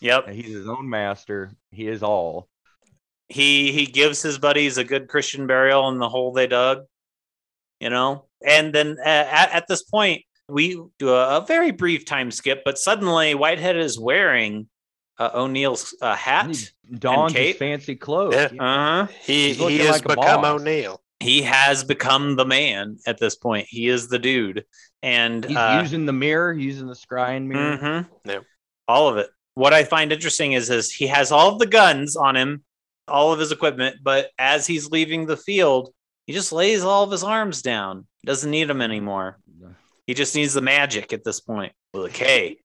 [0.00, 0.28] Yep.
[0.30, 1.50] He's his own master.
[1.70, 2.48] He is all.
[3.28, 6.84] he he gives his buddies a good Christian burial in the hole they dug,
[7.80, 8.26] you know.
[8.46, 12.62] And then uh, at, at this point, we do a, a very brief time skip,
[12.64, 14.68] but suddenly Whitehead is wearing
[15.18, 16.46] uh, O'Neill's uh, hat.
[16.54, 18.34] He dons his fancy clothes.
[18.34, 18.48] Yeah.
[18.58, 19.12] Uh huh.
[19.22, 20.44] He he has like become.
[20.44, 21.00] O'Neill.
[21.20, 23.66] He has become the man at this point.
[23.70, 24.64] He is the dude,
[25.02, 27.78] and He's uh, using the mirror, using the scrying mirror.
[27.78, 28.08] mhm.
[28.24, 28.40] Yeah.
[28.88, 29.28] all of it.
[29.54, 32.64] What I find interesting is, is he has all of the guns on him,
[33.06, 35.94] all of his equipment, but as he's leaving the field,
[36.26, 38.06] he just lays all of his arms down.
[38.26, 39.38] Doesn't need them anymore.
[40.06, 42.58] He just needs the magic at this point with a K.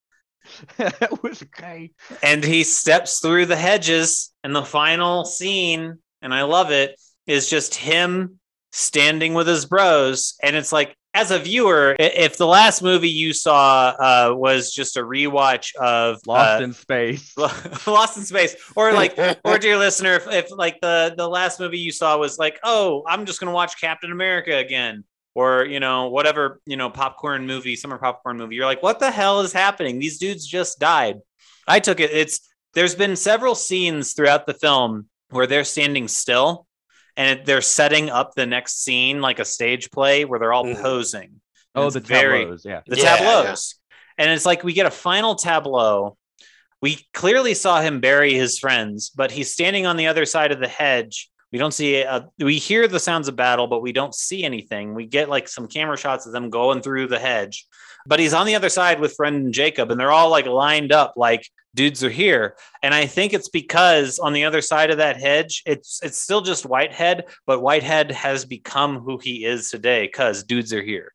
[0.78, 1.92] that was okay.
[2.24, 7.50] And he steps through the hedges, and the final scene, and I love it, is
[7.50, 8.40] just him
[8.72, 10.36] standing with his bros.
[10.42, 14.96] And it's like, as a viewer, if the last movie you saw uh, was just
[14.96, 17.36] a rewatch of Lost uh, in space.
[17.88, 21.80] Lost in Space, or like, or dear listener, if, if like the the last movie
[21.80, 25.04] you saw was like, oh, I'm just gonna watch Captain America again,
[25.40, 29.12] or you know whatever you know popcorn movie, summer popcorn movie, you're like, what the
[29.12, 30.00] hell is happening?
[30.00, 31.20] These dudes just died.
[31.68, 32.12] I took it.
[32.12, 32.40] It's
[32.74, 36.68] there's been several scenes throughout the film where they're standing still
[37.16, 40.82] and they're setting up the next scene like a stage play where they're all Mhm.
[40.82, 41.30] posing.
[41.76, 42.66] And oh, the very tableaus.
[42.66, 42.82] Yeah.
[42.88, 43.76] the Yeah, tableaus.
[44.18, 46.18] And it's like we get a final tableau.
[46.82, 50.60] We clearly saw him bury his friends, but he's standing on the other side of
[50.60, 51.30] the hedge.
[51.52, 54.94] We don't see a, we hear the sounds of battle, but we don't see anything.
[54.94, 57.66] We get like some camera shots of them going through the hedge.
[58.06, 60.92] But he's on the other side with Friend and Jacob, and they're all like lined
[60.92, 62.56] up, like dudes are here.
[62.84, 66.42] And I think it's because on the other side of that hedge, it's it's still
[66.42, 71.14] just Whitehead, but Whitehead has become who he is today because dudes are here.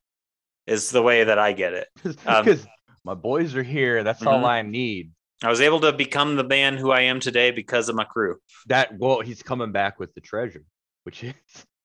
[0.67, 1.89] Is the way that I get it.
[2.27, 2.67] Um, Because
[3.05, 4.03] my boys are here.
[4.03, 4.29] That's Mhm.
[4.29, 5.11] all I need.
[5.47, 8.37] I was able to become the man who I am today because of my crew.
[8.67, 10.65] That well, he's coming back with the treasure,
[11.05, 11.35] which is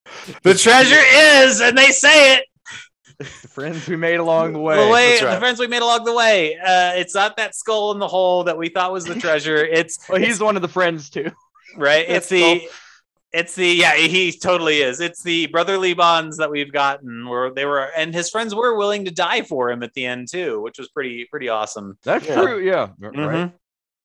[0.42, 1.00] The treasure
[1.44, 2.44] is, and they say it.
[3.18, 4.82] the friends we made along the way.
[4.84, 6.56] the way, that's the friends we made along the way.
[6.56, 9.56] Uh, it's not that skull in the hole that we thought was the treasure.
[9.64, 11.30] It's Well, it's- he's one of the friends too.
[11.76, 12.04] right.
[12.08, 12.68] It's That's the,
[13.32, 13.94] it's the yeah.
[13.96, 15.00] He totally is.
[15.00, 19.04] It's the brotherly bonds that we've gotten where they were, and his friends were willing
[19.04, 21.96] to die for him at the end too, which was pretty pretty awesome.
[22.02, 22.40] That's Yeah.
[22.42, 22.58] true.
[22.60, 22.88] Yeah.
[23.02, 23.26] r- Mhm.
[23.28, 23.52] Right.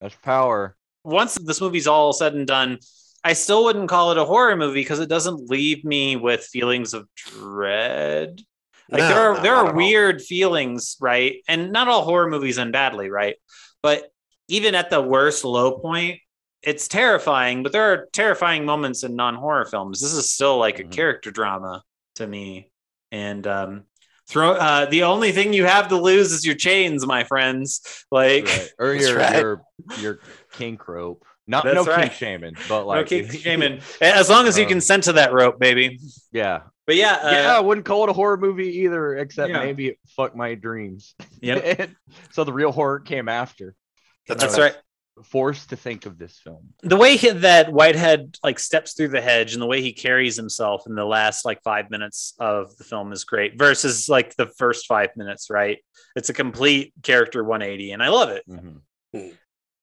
[0.01, 0.76] That's power.
[1.03, 2.80] once this movie's all said and done,
[3.23, 6.93] I still wouldn't call it a horror movie because it doesn't leave me with feelings
[6.95, 8.41] of dread.
[8.89, 9.78] Like No, there are no, there are at all.
[9.78, 11.38] weird feelings, right?
[11.47, 13.36] And not all horror movies end badly, right?
[13.82, 14.09] But
[14.47, 16.19] even at the worst low point,
[16.66, 17.63] it's terrifying.
[17.63, 20.01] But there are terrifying moments in non-horror films.
[20.01, 20.91] This is still like a Mhm.
[20.91, 21.84] character drama
[22.16, 22.72] to me.
[23.11, 23.84] And um
[24.28, 28.05] throw uh the only thing you have to lose is your chains, my friends.
[28.11, 28.70] Like Right.
[28.80, 29.39] Or your right.
[29.39, 29.61] your
[29.99, 30.20] your
[30.53, 31.24] kink rope.
[31.47, 32.01] Not That's no right.
[32.09, 33.82] kink shaming, but no like kink shaming.
[34.01, 35.99] As long as you Um, consent to that rope, baby.
[36.32, 36.61] Yeah.
[36.88, 39.59] But yeah, uh, yeah, I wouldn't call it a horror movie either, except Yeah.
[39.59, 41.13] maybe it fucked my dreams.
[41.41, 41.89] Yep.
[42.32, 43.76] so the real horror came after.
[44.28, 44.76] That's that's right.
[45.24, 46.74] Forced to think of this film.
[46.84, 50.36] the way he, that Whitehead like steps through the hedge and the way he carries
[50.36, 54.47] himself in the last like five minutes of the film is great versus like the
[54.57, 55.78] first five minutes, right?
[56.18, 58.43] It's a complete character 180, and I love it.
[58.49, 58.82] Mhm.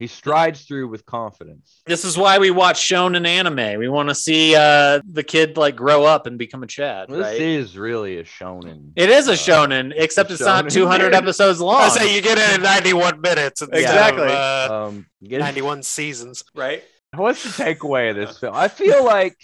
[0.03, 1.81] He strides through with confidence.
[1.87, 3.79] This is why we watch shonen anime.
[3.79, 7.19] We want to see uh, the kid like grow up and become a Chad, This
[7.21, 7.41] right?
[7.41, 8.91] is really a shonen.
[8.97, 10.73] it is a uh, shonen, except a it's not shonen.
[10.73, 11.83] 200 episodes long.
[11.83, 13.63] I say you get it in 91 minutes.
[13.63, 14.27] instead of, Exactly.
[14.33, 16.43] uh, Um, get- 91 seasons.
[16.53, 16.83] right?
[17.15, 18.57] what's the takeaway of this film?
[18.57, 19.37] I feel like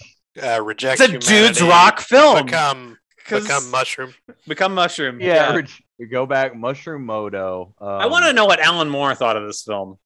[0.43, 2.45] Uh, reject It's a dude's rock film.
[2.47, 2.97] Become,
[3.27, 4.13] 'Cause- become mushroom.
[4.45, 5.21] become mushroom.
[5.21, 5.57] yeah,
[5.97, 7.73] we go back Mushroom Moto.
[7.79, 9.97] Um, I want to know what Alan Moore thought of this film.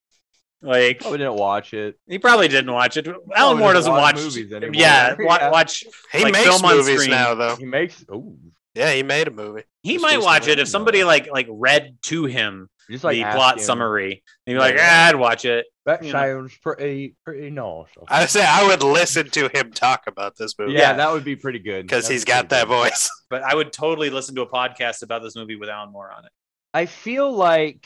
[0.64, 1.98] Like, Probably didn't watch it.
[2.08, 3.06] he probably didn't watch it.
[3.06, 4.74] Alan Probably Moore doesn't doesn't watch watch, movies anymore.
[4.74, 5.50] Yeah, wa- Yeah.
[5.50, 5.84] watch.
[6.12, 7.10] He Like makes film on movies screen.
[7.10, 7.56] now, though.
[7.56, 8.36] He makes oh,
[8.74, 9.62] Yeah, he made a movie.
[9.82, 13.22] He Just might watch it if somebody like like read to him just like the
[13.24, 14.22] plot him, summary.
[14.46, 14.88] He'd be like, Yeah.
[14.90, 15.66] ah, I'd watch it.
[15.86, 16.18] That you know.
[16.18, 17.86] sounds pretty pretty nice.
[18.08, 20.92] I say I would listen to him talk about this movie yeah, Yeah.
[20.94, 22.74] that would be pretty good because he's got that good.
[22.74, 23.10] voice.
[23.28, 26.24] But I would totally listen to a podcast about this movie with Alan Moore on
[26.24, 26.30] it.
[26.72, 27.84] I feel like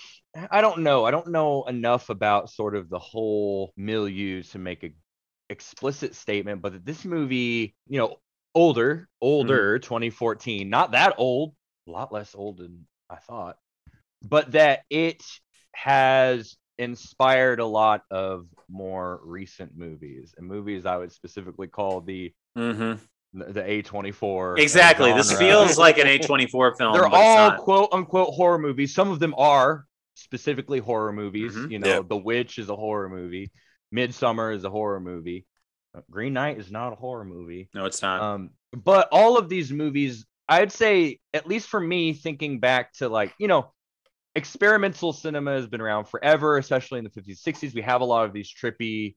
[0.51, 1.05] I don't know.
[1.05, 4.91] I don't know enough about sort of the whole milieu to make a
[5.51, 8.17] explicit statement, but that this movie, you know,
[8.55, 11.55] older, older, 2014, not that old,
[11.87, 13.57] a lot less old than I thought,
[14.23, 15.23] but that it
[15.75, 22.33] has inspired a lot of more recent movies and movies I would specifically call the
[22.57, 22.99] Mhm.
[23.33, 25.13] the A24 Exactly.
[25.13, 26.93] This feels like an A24 film.
[26.95, 28.95] they're all quote unquote horror movies.
[28.95, 29.85] Some of them are
[30.19, 31.55] specifically horror movies.
[31.55, 31.71] Mhm.
[31.71, 32.09] You know, Yep.
[32.09, 33.51] The Witch is a horror movie.
[33.95, 35.47] Midsommar is a horror movie.
[35.95, 37.69] Uh, Green Knight is not a horror movie.
[37.75, 38.21] No, it's not.
[38.21, 43.09] Um, but all of these movies, I'd say, at least for me, thinking back to
[43.09, 43.73] like, you know,
[44.35, 47.75] experimental cinema has been around forever, especially in the 50s, 60s.
[47.75, 49.17] We have a lot of these trippy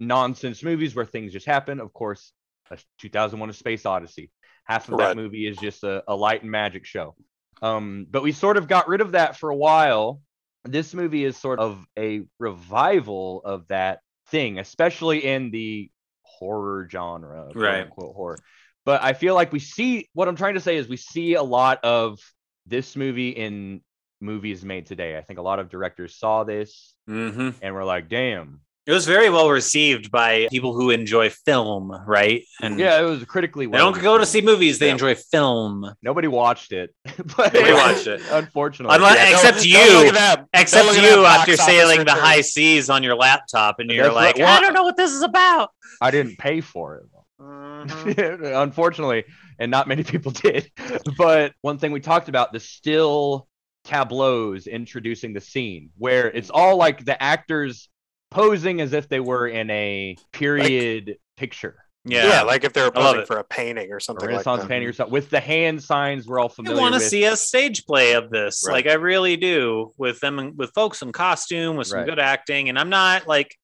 [0.00, 1.80] nonsense movies where things just happen.
[1.80, 2.32] Of course,
[2.68, 4.30] that's 2001 A Space Odyssey.
[4.64, 7.14] Half of that movie is just a, a light and magic show.
[7.62, 10.20] Um, but we sort of got rid of that for a while.
[10.64, 15.90] This movie is sort of a revival of that thing, especially in the
[16.22, 17.82] horror genre, quote Right.
[17.82, 18.42] unquote horror.
[18.84, 21.42] But I feel like we see what I'm trying to say is we see a
[21.42, 22.20] lot of
[22.66, 23.80] this movie in
[24.20, 25.16] movies made today.
[25.16, 28.60] I think a lot of directors saw this hmm and were like, damn.
[28.86, 32.44] It was very well received by people who enjoy film, right?
[32.62, 34.92] And Yeah, it was critically Well they don't go to see movies; they Yeah.
[34.92, 35.92] enjoy film.
[36.02, 36.94] Nobody watched it.
[37.36, 38.22] but Nobody watched it.
[38.30, 38.94] Unfortunately.
[38.94, 39.74] Unless- Yeah, except don't- you.
[39.74, 43.80] don't look at that- don't Except you after sailing the high seas on your laptop,
[43.80, 44.44] and you're That's like, right.
[44.44, 45.70] Well, I don't know what this is about.
[46.00, 47.02] I didn't pay for it.
[47.42, 48.62] Mhm.
[48.62, 49.24] Unfortunately,
[49.58, 50.70] and not many people did.
[51.18, 53.48] But one thing we talked about the still
[53.84, 57.88] tableaus introducing the scene where it's all like the actors
[58.30, 61.76] posing as if they were in a period picture.
[62.08, 62.28] Yeah.
[62.28, 64.68] yeah, like if they were posing for a painting or A something Renaissance like that.
[64.68, 66.78] painting or something with the hand signs we're all familiar.
[66.78, 68.62] I want to see a stage play of this.
[68.64, 68.74] Right.
[68.74, 72.06] Like I really do, with them with folks in costume, with some Right.
[72.06, 72.68] good acting.
[72.68, 73.56] And I'm not like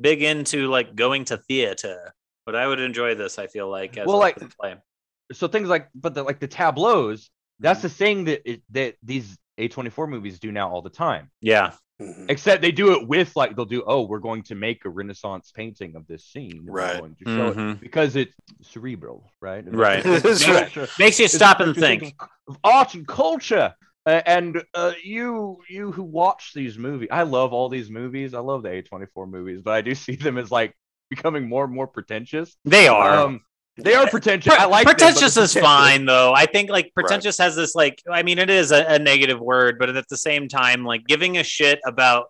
[0.00, 2.14] big into like going to theater,
[2.46, 3.38] but I would enjoy this.
[3.38, 4.76] I feel like as Well, like- play.
[5.32, 7.28] so things like but the, like the tableaus
[7.60, 7.64] Mm-hmm.
[7.64, 11.30] that's the thing that it, that these A24 movies do now all the time.
[11.42, 12.26] Yeah, Mhm.
[12.30, 15.52] Except they do it with like they'll do oh we're going to make a Renaissance
[15.54, 16.64] painting of this scene.
[16.64, 16.98] Right.
[16.98, 19.62] going to show it because it's cerebral, right?
[19.66, 20.02] Right.
[20.02, 20.74] That's right.
[20.98, 22.22] makes you It's stop and representing think.
[22.48, 23.74] of art and culture.
[24.06, 28.32] Uh, and uh, you you who watch these movies, I love all these movies.
[28.32, 30.74] I love the A24 movies, but I do see them as like
[31.10, 32.56] becoming more and more pretentious.
[32.64, 33.10] They are.
[33.26, 33.40] Um,
[33.82, 34.52] they are pretentious.
[34.52, 35.62] I like pretentious they're is pretentious.
[35.62, 36.32] fine though.
[36.34, 39.78] I think like pretentious has this like I mean it is a, a negative word,
[39.78, 42.26] but at the same time like giving a shit about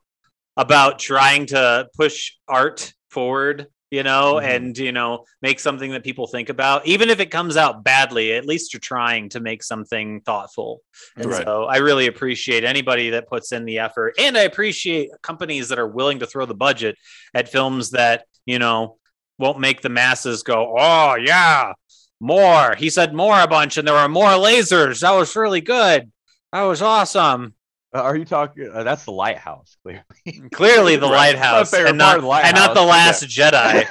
[0.56, 4.56] about trying to push art forward, you know, Mhm.
[4.56, 8.32] and you know make something that people think about, even if it comes out badly.
[8.34, 10.80] At least you're trying to make something thoughtful.
[11.16, 11.44] And Right.
[11.44, 15.78] so I really appreciate anybody that puts in the effort, and I appreciate companies that
[15.78, 16.96] are willing to throw the budget
[17.34, 18.96] at films that you know
[19.40, 21.72] won't make the masses go, oh yeah,
[22.20, 22.74] more.
[22.76, 25.00] He said more a bunch, and there were more lasers.
[25.00, 26.12] That was really good.
[26.52, 27.54] That was awesome.
[27.92, 28.70] Uh, are you talking?
[28.72, 30.04] Uh, that's the lighthouse, clearly.
[30.52, 31.34] Clearly, the Right.
[31.34, 33.84] lighthouse, and not, the and not the Lighthouse, Last Jedi.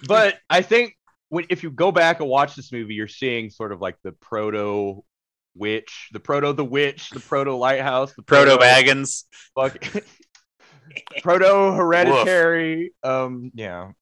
[0.08, 0.96] but I think
[1.28, 4.12] when if you go back and watch this movie, you're seeing sort of like the
[4.12, 5.04] proto
[5.54, 9.24] witch, the proto the witch, the proto lighthouse, the Proto Baggins.
[9.54, 9.76] fuck,
[11.22, 12.92] proto hereditary.
[13.02, 13.92] Um, yeah,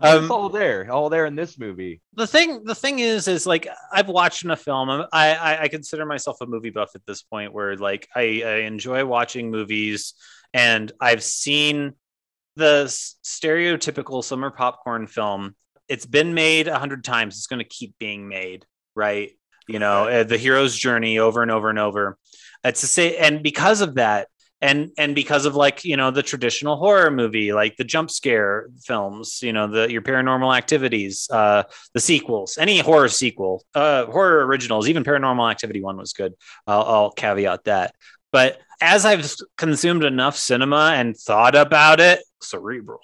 [0.00, 2.00] Um, it's all there, all there in this movie.
[2.14, 6.04] the thing the thing is is like i've watched enough film I, I i consider
[6.06, 10.14] myself a movie buff at this point where like i, I enjoy watching movies
[10.54, 11.94] and i've seen
[12.56, 12.84] the
[13.24, 15.54] stereotypical summer popcorn film.
[15.88, 19.30] It's been made a hundred times it's going to keep being made right?
[19.68, 22.18] You know uh, the hero's journey over and over and over.
[22.64, 24.26] It's to say and because of that
[24.60, 28.68] and and because of like you know the traditional horror movie like the jump scare
[28.80, 31.62] films you know the your paranormal activities uh
[31.94, 36.34] the sequels any horror sequel uh horror originals even paranormal activity one was good.
[36.66, 37.94] I'll, I'll caveat that.
[38.32, 43.00] But as i've consumed enough cinema and thought about it cerebral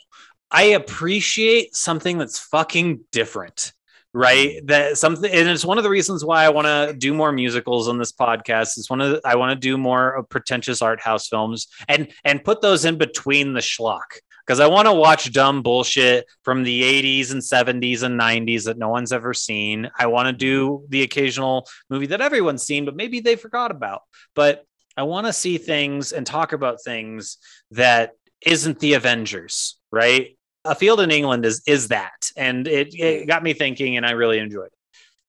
[0.50, 3.72] i appreciate something that's fucking different
[4.14, 4.64] right?
[4.68, 7.88] That something and it's one of the reasons why i want to do more musicals
[7.88, 8.78] on this podcast.
[8.78, 12.42] It's one of the, i want to do more pretentious art house films and and
[12.42, 14.20] put those in between the schlock.
[14.46, 18.78] Because i want to watch dumb bullshit from the 80s and 70s and 90s that
[18.78, 19.90] no one's ever seen.
[19.98, 24.02] I want to do the occasional movie that everyone's seen but maybe they forgot about.
[24.34, 24.64] But
[24.96, 27.38] i want to see things and talk about things
[27.72, 28.12] that
[28.46, 33.42] isn't the avengers right a field in england is is that and it, it got
[33.42, 34.70] me thinking and i really enjoyed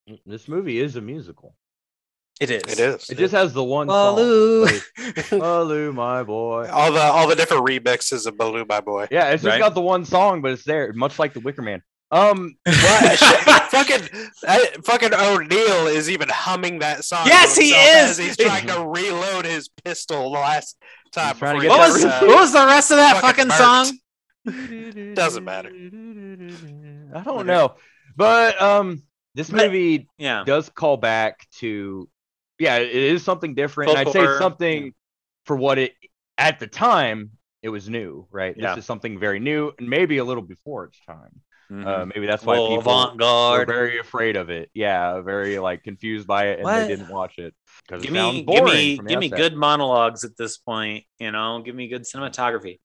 [0.08, 1.56] it This movie is a musical.
[2.42, 2.62] It is.
[2.68, 3.10] It is.
[3.10, 4.68] It just has the one Baloo.
[4.68, 5.40] song.
[5.40, 6.68] Baloo, my boy.
[6.72, 9.08] all the all the different remixes of Baloo, my boy.
[9.10, 9.60] Yeah, it's just Right.
[9.60, 11.82] got the one song, but it's there, much like the Wicker Man.
[12.12, 13.18] Um, What?
[13.72, 14.04] fucking
[14.48, 17.26] I, fucking O'Neill is even humming that song.
[17.26, 18.18] Yes, he is!
[18.18, 20.78] He's trying to reload his pistol the last
[21.14, 21.30] time.
[21.36, 23.22] He's trying to before get he what was uh, what was the rest of that
[23.22, 23.86] fucking fucking murked.
[23.88, 23.98] song?
[24.46, 25.70] Doesn't matter.
[25.70, 27.76] I don't know,
[28.16, 30.44] but um, this But- movie Yeah.
[30.46, 32.10] does call back to,
[32.60, 33.92] yeah, it is something different.
[33.92, 34.32] I'd say Folklore.
[34.32, 34.94] it's something
[35.46, 35.94] for what it
[36.38, 37.32] at the time
[37.62, 38.56] it was new, right?
[38.58, 38.76] Yeah.
[38.76, 41.42] This is something very new and maybe a little before its time.
[41.72, 41.86] Mhm.
[41.86, 43.68] Uh, maybe that's why Well, people were avant-garde.
[43.68, 44.70] very afraid of it.
[44.76, 46.82] Yeah, very like confused by it, and What?
[46.82, 47.56] they didn't watch it
[47.88, 48.66] because it Give sounds me, boring.
[48.66, 49.38] give me, give me outset.
[49.40, 51.06] good monologues at this point.
[51.20, 52.80] You know, give me good cinematography.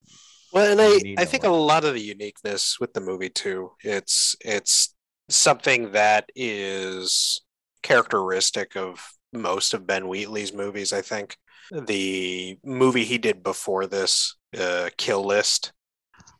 [0.52, 4.34] Well, and I, I think a lot of the uniqueness with the movie too, it's
[4.40, 4.94] it's
[5.28, 7.40] something that is
[7.82, 10.92] characteristic of most of Ben Wheatley's movies.
[10.92, 11.36] I think
[11.70, 15.72] the movie he did before this, uh, Kill List,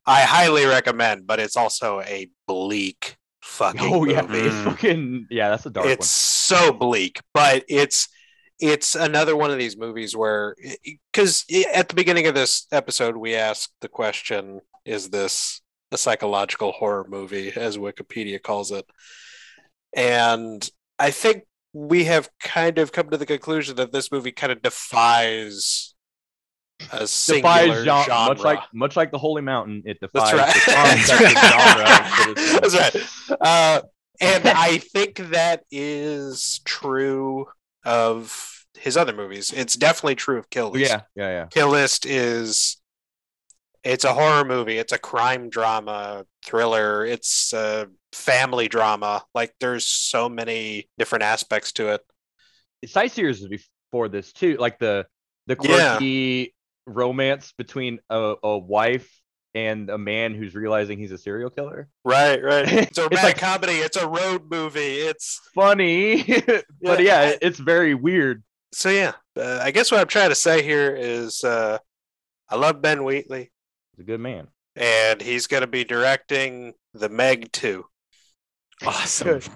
[0.06, 4.40] I highly recommend, but it's also a bleak fucking Oh yeah, movie.
[4.40, 4.64] it's Mm.
[4.64, 5.48] fucking yeah.
[5.50, 5.92] That's a dark one.
[5.92, 8.08] it's so bleak but it's
[8.60, 10.54] it's another one of these movies where
[11.12, 11.44] because
[11.74, 15.60] at the beginning of this episode we asked the question is this
[15.92, 18.84] a psychological horror movie as wikipedia calls it
[19.96, 24.52] and i think we have kind of come to the conclusion that this movie kind
[24.52, 25.94] of defies
[26.92, 28.28] a Defies genre, genre.
[28.28, 29.82] much like much like the Holy Mountain.
[29.84, 30.94] It defies That's the right.
[30.94, 32.60] of genre.
[32.60, 33.38] That's right.
[33.38, 33.82] Uh,
[34.20, 37.46] and I think that is true
[37.84, 38.49] of
[38.80, 39.52] his other movies.
[39.52, 40.90] It's definitely true of Kill List.
[40.90, 41.46] Yeah, yeah, yeah.
[41.50, 42.76] Kill List is
[43.84, 44.78] it's a horror movie.
[44.78, 47.04] It's a crime drama thriller.
[47.04, 49.24] It's a family drama.
[49.34, 52.00] Like there's so many different aspects to it.
[52.86, 55.06] Sightseers was before this too, like the
[55.46, 55.90] the Yeah.
[55.96, 56.54] quirky
[56.86, 59.10] romance between a, a wife
[59.54, 61.88] and a man who's realizing he's a serial killer.
[62.04, 62.70] Right, right.
[62.72, 63.74] It's a It's like- comedy.
[63.74, 64.80] It's a road movie.
[65.00, 66.22] It's Funny,
[66.82, 68.42] but Yeah, yeah, it's very weird.
[68.72, 69.12] So yeah.
[69.36, 71.78] Uh, I guess what I'm trying to say here is uh,
[72.48, 73.50] I love Ben Wheatley.
[73.96, 74.48] He's a good man.
[74.76, 77.84] and he's going to be directing the Meg 2.
[78.86, 79.28] Awesome.
[79.28, 79.48] Good.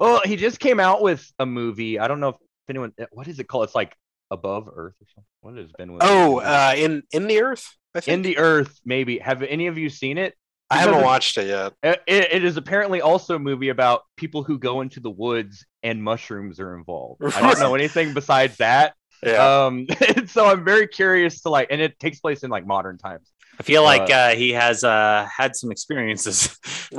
[0.00, 1.98] Well, he just came out with a movie.
[1.98, 2.36] I don't know if
[2.68, 2.92] anyone.
[3.12, 3.64] What is it called?
[3.64, 3.94] It's like
[4.30, 5.28] Above Earth or something.
[5.42, 5.98] What has been?
[6.00, 8.14] Oh, uh, in in the Earth, I think.
[8.14, 9.18] in the Earth, maybe.
[9.18, 10.34] Have any of you seen it?
[10.72, 11.72] I haven't watched it yet.
[11.82, 16.02] It, it is apparently also a movie about people who go into the woods and
[16.02, 17.22] mushrooms are involved.
[17.24, 18.94] I don't know anything besides that.
[19.24, 19.86] Yeah, Um,
[20.26, 23.30] so I'm very curious to like, and it takes place in like modern times.
[23.56, 26.58] I feel like Uh, uh, he has uh, had some experiences.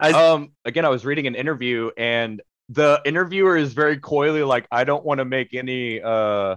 [0.00, 4.66] I, Um, again, I was reading an interview, and the interviewer is very coyly like,
[4.72, 6.56] "I don't want to make any uh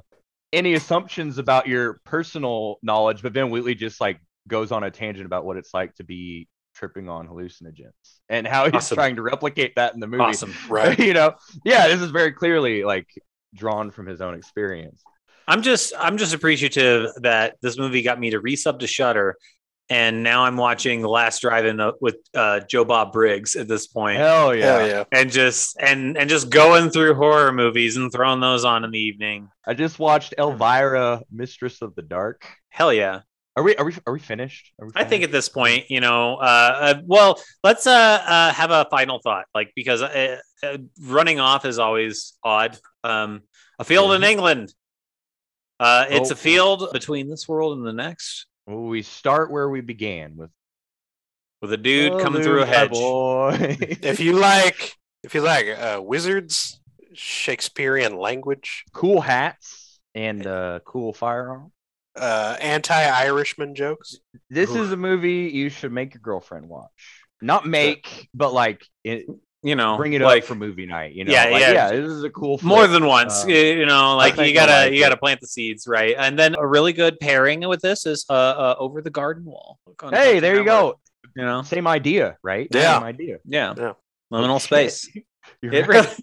[0.51, 5.27] any assumptions about your personal knowledge," but Ben Wheatley just like goes on a tangent
[5.27, 7.91] about what it's like to be tripping on hallucinogens
[8.29, 8.95] and how he's Awesome.
[8.95, 10.23] trying to replicate that in the movie.
[10.23, 10.53] awesome.
[10.69, 10.97] right.
[10.99, 13.07] you know, yeah, this is very clearly like
[13.53, 15.01] drawn from his own experience.
[15.47, 19.35] I'm just I'm just appreciative that this movie got me to resub to Shudder,
[19.89, 23.85] and now I'm watching The Last Drive-In uh, with uh, Joe Bob Briggs at this
[23.85, 24.65] point, Hell yeah.
[24.77, 25.03] Hell yeah.
[25.11, 28.99] and just and and just going through horror movies and throwing those on in the
[28.99, 29.49] evening.
[29.67, 32.47] I just watched Elvira, Mistress of the Dark.
[32.69, 33.19] Hell yeah!
[33.55, 34.73] Are we are we are we finished?
[34.79, 37.91] Are we I think at this point, you know, uh, uh, well, let's uh,
[38.25, 42.77] uh, have a final thought, like because uh, uh, running off is always odd.
[43.03, 43.41] Um,
[43.77, 44.73] a field in England.
[45.79, 46.33] Uh, it's Oh.
[46.33, 50.51] a field between this world and the next, Well, we start where we began with
[51.61, 52.91] with a dude Oh, coming there's through a hedge.
[52.91, 53.77] Boy.
[53.79, 54.93] If you like,
[55.23, 56.79] if you like uh, wizards,
[57.13, 61.71] Shakespearean language, cool hats and uh, cool firearm.
[62.15, 64.17] Uh, anti-Irishman jokes.
[64.49, 64.77] This Oof.
[64.77, 66.89] is a movie you should make your girlfriend watch.
[67.41, 69.25] Not make, but like it,
[69.63, 71.13] You know, bring it like up for movie night.
[71.13, 71.89] You know, Yeah, like, yeah.
[71.91, 72.59] This is a cool.
[72.63, 73.43] more than once.
[73.43, 76.15] Uh, you- you know, like you gotta like you gotta plant the seeds, right?
[76.17, 79.79] And then a really good pairing with this is uh, uh over the garden wall.
[79.87, 80.99] Hey, Cartoon there you Network, go.
[81.35, 82.67] You know, Same idea, right?
[82.71, 82.95] Yeah.
[82.99, 83.37] Same idea.
[83.45, 83.93] yeah, Yeah.
[84.31, 84.91] liminal Shit.
[84.91, 85.17] space.
[85.61, 86.05] You're It right.
[86.05, 86.15] really,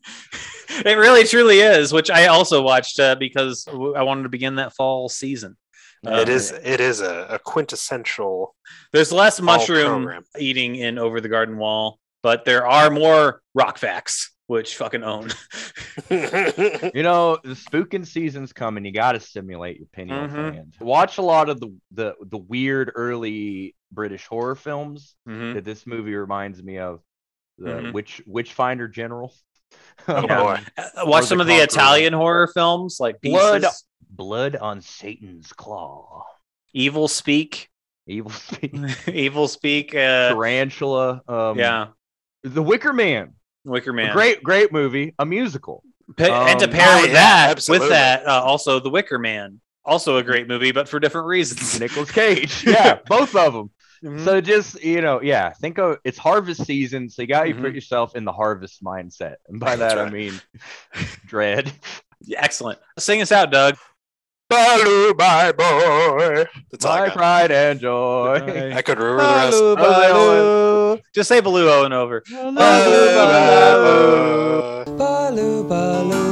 [0.86, 1.92] it really truly is.
[1.92, 5.56] Which I also watched uh, because I wanted to begin that fall season.
[6.02, 6.50] It is.
[6.52, 8.54] It is a, a quintessential.
[8.92, 10.24] There's less mushroom program.
[10.38, 15.28] eating in Over the Garden Wall, but there are more rock facts, which fucking own.
[16.10, 18.84] You know, the spooking season's coming.
[18.84, 20.32] You got to stimulate your pineal Mhm.
[20.52, 20.74] gland.
[20.80, 25.54] Watch a lot of the, the the weird early British horror films Mhm.
[25.54, 27.00] that this movie reminds me of.
[27.58, 27.92] The Mhm.
[27.92, 29.34] Witch Witchfinder General.
[30.08, 30.42] Oh Yeah.
[30.42, 30.58] boy.
[30.78, 31.54] Uh, Watch some of the.
[31.56, 33.62] Italian horror films like Blood.
[33.62, 36.24] Pieces, Blood on Satan's Claw.
[36.72, 37.68] Evil Speak,
[38.06, 38.74] Evil Speak.
[39.08, 39.94] Evil Speak.
[39.94, 41.20] Uh, Tarantula.
[41.28, 41.88] Um, yeah,
[42.42, 43.34] The Wicker Man.
[43.64, 44.12] Wicker A Man.
[44.12, 45.14] Great, great movie.
[45.18, 45.82] A musical.
[46.16, 47.84] Pa- and to Um, pair oh, with yeah, that, absolutely.
[47.86, 51.78] with that, uh, also The Wicker Man, also a great movie, but for different reasons.
[51.78, 52.64] Nicolas Cage.
[52.66, 53.70] Yeah, both of them.
[54.04, 54.24] Mhm.
[54.24, 57.60] So just you know, yeah, think of it's harvest season, so you got to Mhm.
[57.60, 60.40] put yourself in the harvest mindset, and by That's that I mean
[61.26, 61.72] dread.
[62.34, 62.78] Excellent.
[62.98, 63.76] Sing us out, Doug.
[64.48, 66.44] Baloo, my boy.
[66.72, 68.40] That's I My pride and joy.
[68.40, 68.72] Bye.
[68.74, 69.58] I could remember the rest.
[69.60, 70.96] Baloo, Baloo.
[70.96, 71.02] Baloo.
[71.14, 72.22] Just say Baloo and over.
[72.28, 73.14] Baloo, Baloo.
[74.86, 76.29] Baloo, baloo, baloo,